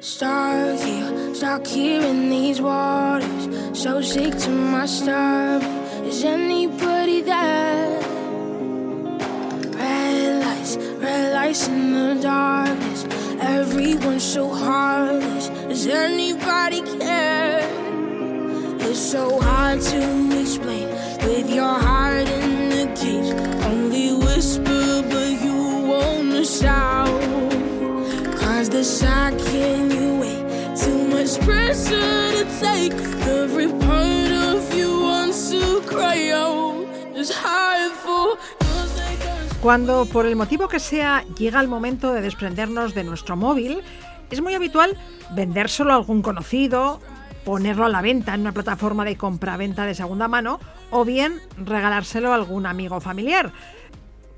[0.00, 3.50] Stuck here, stuck here in these waters.
[3.74, 5.62] So sick to my stomach.
[6.06, 8.00] Is anybody there?
[9.76, 13.25] Red lights, red lights in the darkness.
[13.40, 15.48] Everyone's so heartless.
[15.68, 17.68] Does anybody care?
[18.80, 20.88] It's so hard to explain
[21.26, 23.34] with your heart in the cage.
[23.64, 27.20] Only whisper, but you wanna shout.
[28.40, 32.92] Cause the shock second you wait, too much pressure to take.
[33.26, 36.86] Every part of you wants to cry out.
[37.14, 38.65] It's like us.
[39.62, 43.82] Cuando, por el motivo que sea, llega el momento de desprendernos de nuestro móvil,
[44.30, 44.96] es muy habitual
[45.34, 47.00] vendérselo a algún conocido,
[47.44, 52.32] ponerlo a la venta en una plataforma de compra-venta de segunda mano o bien regalárselo
[52.32, 53.52] a algún amigo familiar.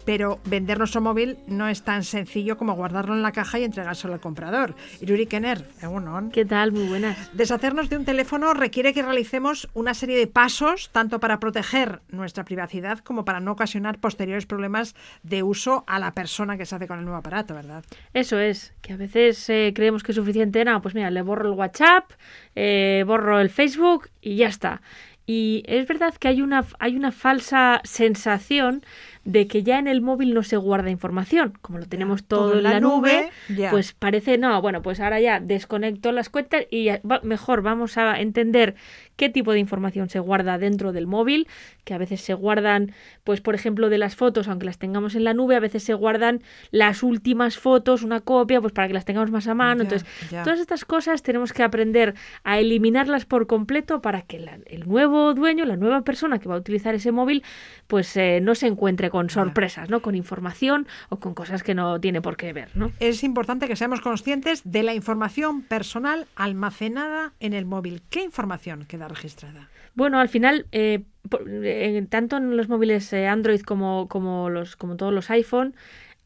[0.09, 4.15] Pero vender nuestro móvil no es tan sencillo como guardarlo en la caja y entregárselo
[4.15, 4.75] al comprador.
[5.03, 6.31] Iruri Kenner, egunon.
[6.31, 6.73] ¿Qué tal?
[6.73, 7.31] Muy buenas.
[7.37, 12.47] Deshacernos de un teléfono requiere que realicemos una serie de pasos, tanto para proteger nuestra
[12.47, 14.95] privacidad como para no ocasionar posteriores problemas
[15.25, 17.85] de uso a la persona que se hace con el nuevo aparato, ¿verdad?
[18.15, 21.51] Eso es, que a veces eh, creemos que es suficiente, no, pues mira, le borro
[21.51, 22.13] el WhatsApp,
[22.57, 24.81] eh, borro el Facebook y ya está.
[25.27, 28.83] Y es verdad que hay una, hay una falsa sensación
[29.29, 31.53] de que ya en el móvil no se guarda información.
[31.61, 33.29] Como lo tenemos todo, en la, nube,
[33.70, 37.99] pues parece, no, bueno, pues ahora ya desconecto las cuentas y ya va- mejor vamos
[37.99, 38.74] a entender
[39.19, 41.47] qué tipo de información se guarda dentro del móvil,
[41.85, 42.93] que a veces se guardan,
[43.25, 45.93] pues por ejemplo, de las fotos, aunque las tengamos en la nube, a veces se
[45.93, 46.41] guardan
[46.71, 49.83] las últimas fotos, una copia, pues para que las tengamos más a mano.
[49.83, 50.43] Ya, Entonces, ya.
[50.45, 52.14] todas estas cosas tenemos que aprender
[52.45, 56.55] a eliminarlas por completo para que la- el nuevo dueño, la nueva persona que va
[56.55, 57.43] a utilizar ese móvil,
[57.89, 60.01] pues eh, no se encuentre con sorpresas, ¿no?
[60.01, 62.93] Con información o con cosas que no tiene por qué ver, ¿no?
[63.01, 68.03] Es importante que seamos conscientes de la información personal almacenada en el móvil.
[68.11, 69.69] ¿Qué información queda registrada?
[69.95, 71.03] Bueno, al final, eh,
[71.47, 75.75] eh, tanto en los móviles eh, Android como, como, los, como todos los iPhone,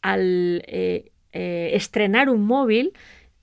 [0.02, 0.62] al
[1.32, 2.92] estrenar un móvil,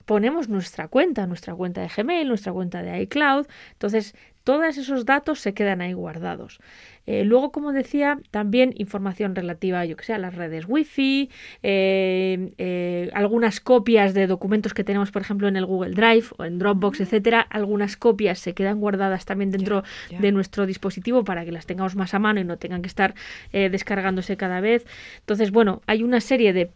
[0.04, 3.46] ponemos nuestra cuenta, nuestra cuenta de Gmail, nuestra cuenta de iCloud.
[3.72, 4.14] Entonces,
[4.50, 6.58] todos esos datos se quedan ahí guardados.
[7.06, 11.30] Eh, luego, como decía, también información relativa, yo que sé, a las redes Wi-Fi,
[11.62, 16.44] eh, eh, algunas copias de documentos que tenemos, por ejemplo, en el Google Drive o
[16.44, 17.42] en Dropbox, etcétera.
[17.42, 19.84] Algunas copias se quedan guardadas también dentro
[20.18, 23.14] de nuestro dispositivo para que las tengamos más a mano y no tengan que estar
[23.52, 24.84] descargándose cada vez.
[25.20, 26.72] Entonces, bueno, hay una serie de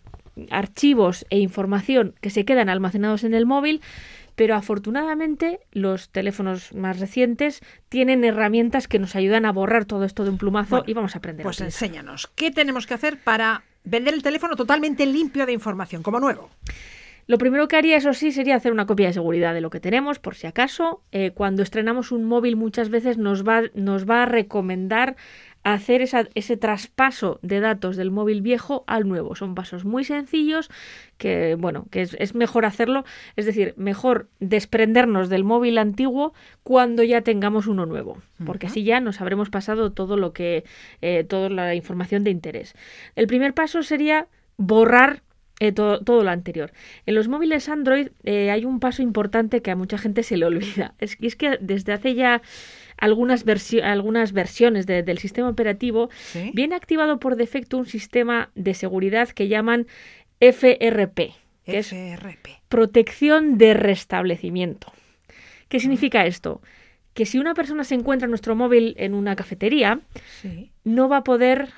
[0.50, 3.80] archivos e información que se quedan almacenados en el móvil,
[4.36, 10.24] pero afortunadamente los teléfonos más recientes tienen herramientas que nos ayudan a borrar todo esto
[10.24, 11.44] de un plumazo Bueno, y vamos a aprender.
[11.44, 16.20] Pues enséñanos, ¿qué tenemos que hacer para vender el teléfono totalmente limpio de información, como
[16.20, 16.50] nuevo?
[17.26, 19.80] Lo primero que haría, eso sí, sería hacer una copia de seguridad de lo que
[19.80, 21.02] tenemos, por si acaso.
[21.10, 25.16] Eh, cuando estrenamos un móvil muchas veces nos va, nos va a recomendar
[25.64, 29.34] hacer esa- ese traspaso de datos del móvil viejo al nuevo.
[29.34, 30.70] Son pasos muy sencillos
[31.18, 33.04] que, bueno, que es, es mejor hacerlo,
[33.36, 39.00] es decir, mejor desprendernos del móvil antiguo cuando ya tengamos uno nuevo, porque así ya
[39.00, 40.64] nos habremos pasado todo lo que,
[41.00, 42.74] eh, toda la información de interés.
[43.16, 45.22] El primer paso sería borrar
[45.60, 46.72] eh, todo, todo lo anterior.
[47.06, 50.46] En los móviles Android eh, hay un paso importante que a mucha gente se le
[50.46, 50.94] olvida.
[50.98, 52.42] Es que desde hace ya
[52.96, 53.44] algunas,
[53.82, 56.50] algunas versiones de- del sistema operativo ¿Sí?
[56.54, 59.86] viene activado por defecto un sistema de seguridad que llaman
[60.40, 61.32] FRP,
[61.64, 61.94] que es
[62.68, 64.92] protección de restablecimiento.
[65.68, 66.60] ¿Qué significa esto?
[67.14, 70.00] Que si una persona se encuentra nuestro móvil en una cafetería,
[70.40, 70.70] Sí.
[70.84, 71.68] no va a poder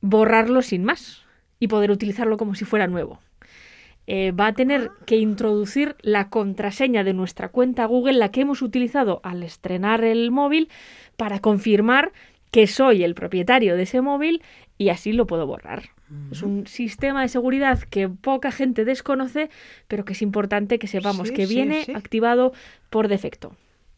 [0.00, 1.22] borrarlo sin más
[1.58, 3.18] y poder utilizarlo como si fuera nuevo.
[4.06, 8.62] Eh, va a tener que introducir la contraseña de nuestra cuenta Google, la que hemos
[8.62, 10.68] utilizado al estrenar el móvil,
[11.16, 12.12] para confirmar
[12.50, 14.42] que soy el propietario de ese móvil
[14.78, 15.90] y así lo puedo borrar.
[16.30, 19.50] Es un sistema de seguridad que poca gente desconoce,
[19.88, 21.92] pero que es importante que sepamos Sí, que sí, viene sí.
[21.92, 22.52] activado
[22.90, 23.56] por defecto.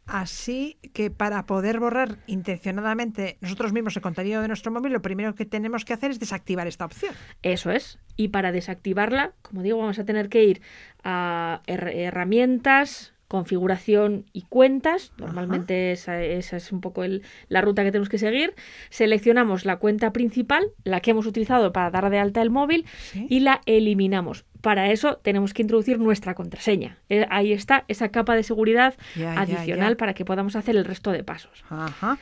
[0.08, 5.34] Así que para poder borrar intencionadamente nosotros mismos el contenido de nuestro móvil, lo primero
[5.34, 7.14] que tenemos que hacer es desactivar esta opción.
[7.42, 7.98] Eso es.
[8.16, 10.62] Y para desactivarla, como digo, vamos a tener que ir
[11.04, 15.12] a her- herramientas, configuración y cuentas.
[15.18, 18.54] Normalmente esa, esa es un poco el- la ruta que tenemos que seguir.
[18.90, 23.26] Seleccionamos la cuenta principal, la que hemos utilizado para dar de alta el móvil, Sí.
[23.30, 24.44] y la eliminamos.
[24.60, 26.98] Para eso tenemos que introducir nuestra contraseña.
[27.08, 29.96] Eh, Ahí está esa capa de seguridad Ya, ya, adicional ya.
[29.96, 31.64] para que podamos hacer el resto de pasos.
[31.70, 32.18] Ajá.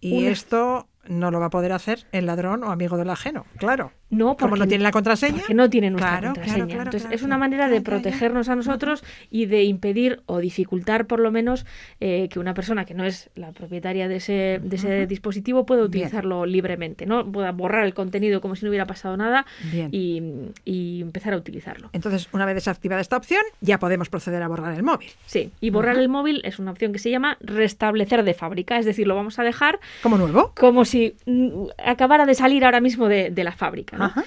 [0.00, 3.46] Y Una- esto no lo va a poder hacer el ladrón o amigo del ajeno,
[3.56, 3.90] claro.
[4.12, 5.38] No, Como porque no tiene la contraseña.
[5.38, 6.66] Porque no tiene nuestra Claro, contraseña.
[6.66, 11.18] claro, Entonces, es una manera de protegernos a nosotros y de impedir o dificultar, por
[11.18, 11.64] lo menos,
[11.98, 15.80] eh, que una persona que no es la propietaria de ese, de ese dispositivo pueda
[15.80, 15.88] Bien.
[15.88, 17.24] utilizarlo libremente, ¿no?
[17.32, 19.46] Pueda borrar el contenido como si no hubiera pasado nada
[19.90, 20.22] y,
[20.66, 21.88] y empezar a utilizarlo.
[21.94, 25.08] Entonces, una vez desactivada esta opción, ya podemos proceder a borrar el móvil.
[25.24, 28.84] Sí, y borrar el móvil es una opción que se llama restablecer de fábrica, es
[28.84, 30.52] decir, lo vamos a dejar ¿Como nuevo?
[30.54, 33.96] como si mm, acabara de salir ahora mismo de, de la fábrica.
[34.02, 34.06] ¿No?
[34.06, 34.24] Ajá.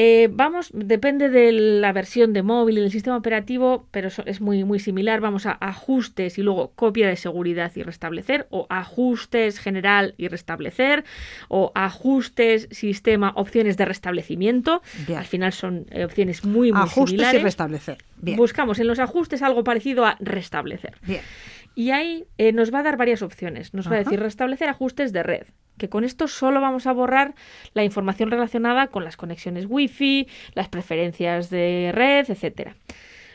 [0.00, 4.62] Eh, vamos, depende de la versión de móvil y del sistema operativo, pero es muy,
[4.62, 5.20] muy similar.
[5.20, 11.04] Vamos a ajustes y luego copia de seguridad y restablecer, o ajustes general y restablecer,
[11.48, 14.82] o ajustes sistema opciones de restablecimiento.
[15.06, 15.18] Bien.
[15.18, 17.40] Al final son eh, opciones muy, muy Ajustes similares.
[17.40, 17.98] y restablecer.
[18.18, 18.36] Bien.
[18.36, 20.94] Buscamos en los ajustes algo parecido a restablecer.
[21.02, 21.22] Bien.
[21.78, 23.72] Y ahí eh, nos va a dar varias opciones.
[23.72, 27.36] Nos va a decir restablecer ajustes de red, que con esto solo vamos a borrar
[27.72, 32.74] la información relacionada con las conexiones wifi, las preferencias de red, etcétera.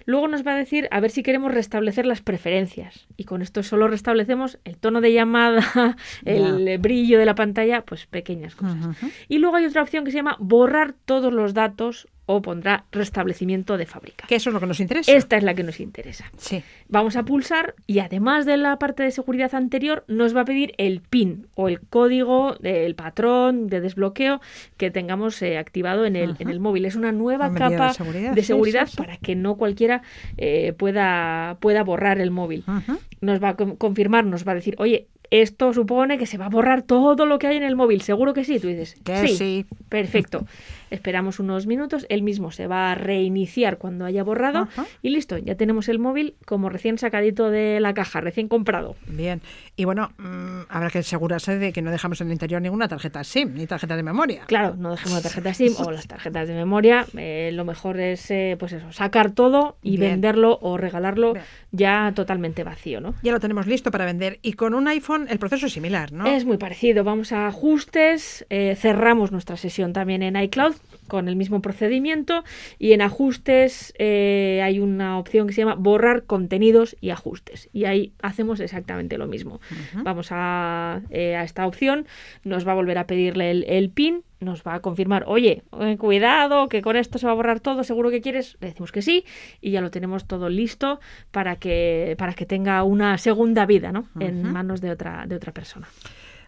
[0.03, 3.07] Luego nos va a decir a ver si queremos restablecer las preferencias.
[3.15, 8.07] Y con esto solo restablecemos el tono de llamada, el brillo de la pantalla, pues
[8.07, 8.97] pequeñas cosas.
[9.29, 13.77] Y luego hay otra opción que se llama borrar todos los datos o pondrá restablecimiento
[13.77, 14.25] de fábrica.
[14.27, 15.11] Que eso es lo que nos interesa.
[15.11, 16.31] Esta es la que nos interesa.
[16.37, 16.63] Sí.
[16.87, 20.73] Vamos a pulsar y además de la parte de seguridad anterior nos va a pedir
[20.77, 24.39] el PIN o el código, el patrón de desbloqueo
[24.77, 26.85] que tengamos eh, activado en el, en el móvil.
[26.85, 28.97] Es una nueva Una capa de seguridad, de sí, seguridad sí, sí.
[28.97, 30.01] para que no cualquiera
[30.37, 32.63] eh, pueda, pueda borrar el móvil.
[32.67, 32.99] Ujú.
[33.21, 36.45] Nos va a con- confirmar, nos va a decir, oye, esto supone que se va
[36.45, 38.01] a borrar todo lo que hay en el móvil.
[38.01, 38.59] ¿Seguro que sí?
[38.59, 39.65] Tú dices, Que sí.
[39.89, 40.45] Perfecto.
[40.93, 44.85] Esperamos unos minutos, él mismo se va a reiniciar cuando haya borrado Ajá.
[45.01, 48.95] y listo, ya tenemos el móvil como recién sacadito de la caja, recién comprado.
[49.07, 49.41] Bien.
[49.75, 53.23] Y bueno, mm, habrá que asegurarse de que no dejamos en el interior ninguna tarjeta
[53.23, 54.43] SIM ni tarjeta de memoria.
[54.45, 57.05] Claro, no dejemos la tarjeta SIM o las tarjetas de memoria.
[57.17, 60.11] eh, lo mejor es, eh, pues eso, sacar todo y Bien.
[60.11, 61.45] venderlo o regalarlo Bien.
[61.71, 63.15] ya totalmente vacío, ¿no?
[63.23, 64.37] Ya lo tenemos listo para vender.
[64.43, 66.27] Y con un iPhone el proceso es similar, ¿no?
[66.27, 67.03] Es muy parecido.
[67.03, 70.75] Vamos a ajustes, eh, cerramos nuestra sesión también en iCloud
[71.07, 72.43] con el mismo procedimiento
[72.79, 77.85] y en ajustes eh, hay una opción que se llama borrar contenidos y ajustes y
[77.85, 79.59] ahí hacemos exactamente lo mismo.
[80.03, 82.05] Vamos a, eh, a esta opción,
[82.43, 85.97] nos va a volver a pedirle el, el PIN, nos va a confirmar, oye, eh,
[85.97, 89.01] cuidado, que con esto se va a borrar todo, seguro que quieres, le decimos que
[89.01, 89.25] sí
[89.61, 90.99] y ya lo tenemos todo listo
[91.31, 94.07] para que, para que tenga una segunda vida ¿no?
[94.19, 95.87] en manos de otra, de otra persona.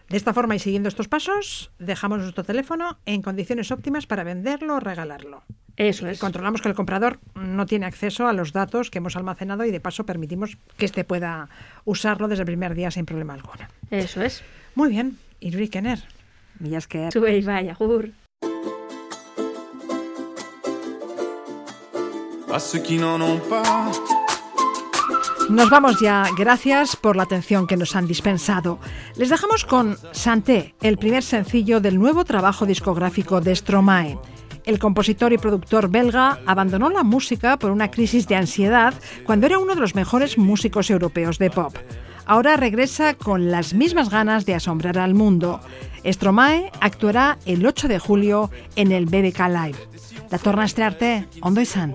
[0.08, 4.76] De esta forma y siguiendo estos pasos, dejamos nuestro teléfono en condiciones óptimas para venderlo
[4.76, 5.42] o regalarlo.
[5.76, 6.18] Eso Y es.
[6.20, 9.80] controlamos que el comprador no tiene acceso a los datos que hemos almacenado y de
[9.80, 11.48] paso permitimos que éste pueda
[11.84, 13.66] usarlo desde el primer día sin problema alguno.
[13.90, 14.42] Eso es.
[14.74, 16.02] Muy bien, Iruri Kenner.
[16.60, 17.76] Millas que Subéis, vaya.
[22.52, 23.90] À ceux qui n'en ont pas,
[25.48, 26.24] Nos vamos ya.
[26.36, 28.80] Gracias por la atención que nos han dispensado.
[29.14, 34.18] Les dejamos con Santé, el primer sencillo del nuevo trabajo discográfico de Stromae.
[34.64, 38.94] El compositor y productor belga abandonó la música por una crisis de ansiedad
[39.24, 41.76] cuando era uno de los mejores músicos europeos de pop.
[42.26, 45.60] Ahora regresa con las mismas ganas de asombrar al mundo.
[46.04, 49.78] Stromae actuará el 8 de julio en el BBK Live.
[50.28, 51.94] La torna a estrearte, Ondo izan.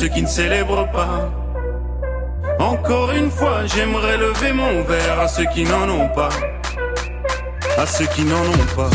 [0.00, 1.30] Ceux qui ne célèbrent pas.
[2.58, 6.30] Encore une fois, j'aimerais lever mon verre à ceux qui n'en ont pas.
[7.76, 8.88] À ceux qui n'en ont pas.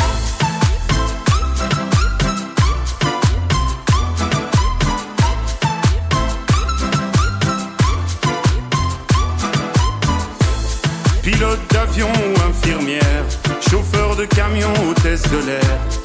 [11.22, 13.26] Pilote d'avion ou infirmière,
[13.70, 16.05] chauffeur de camion, hôtesse de l'air,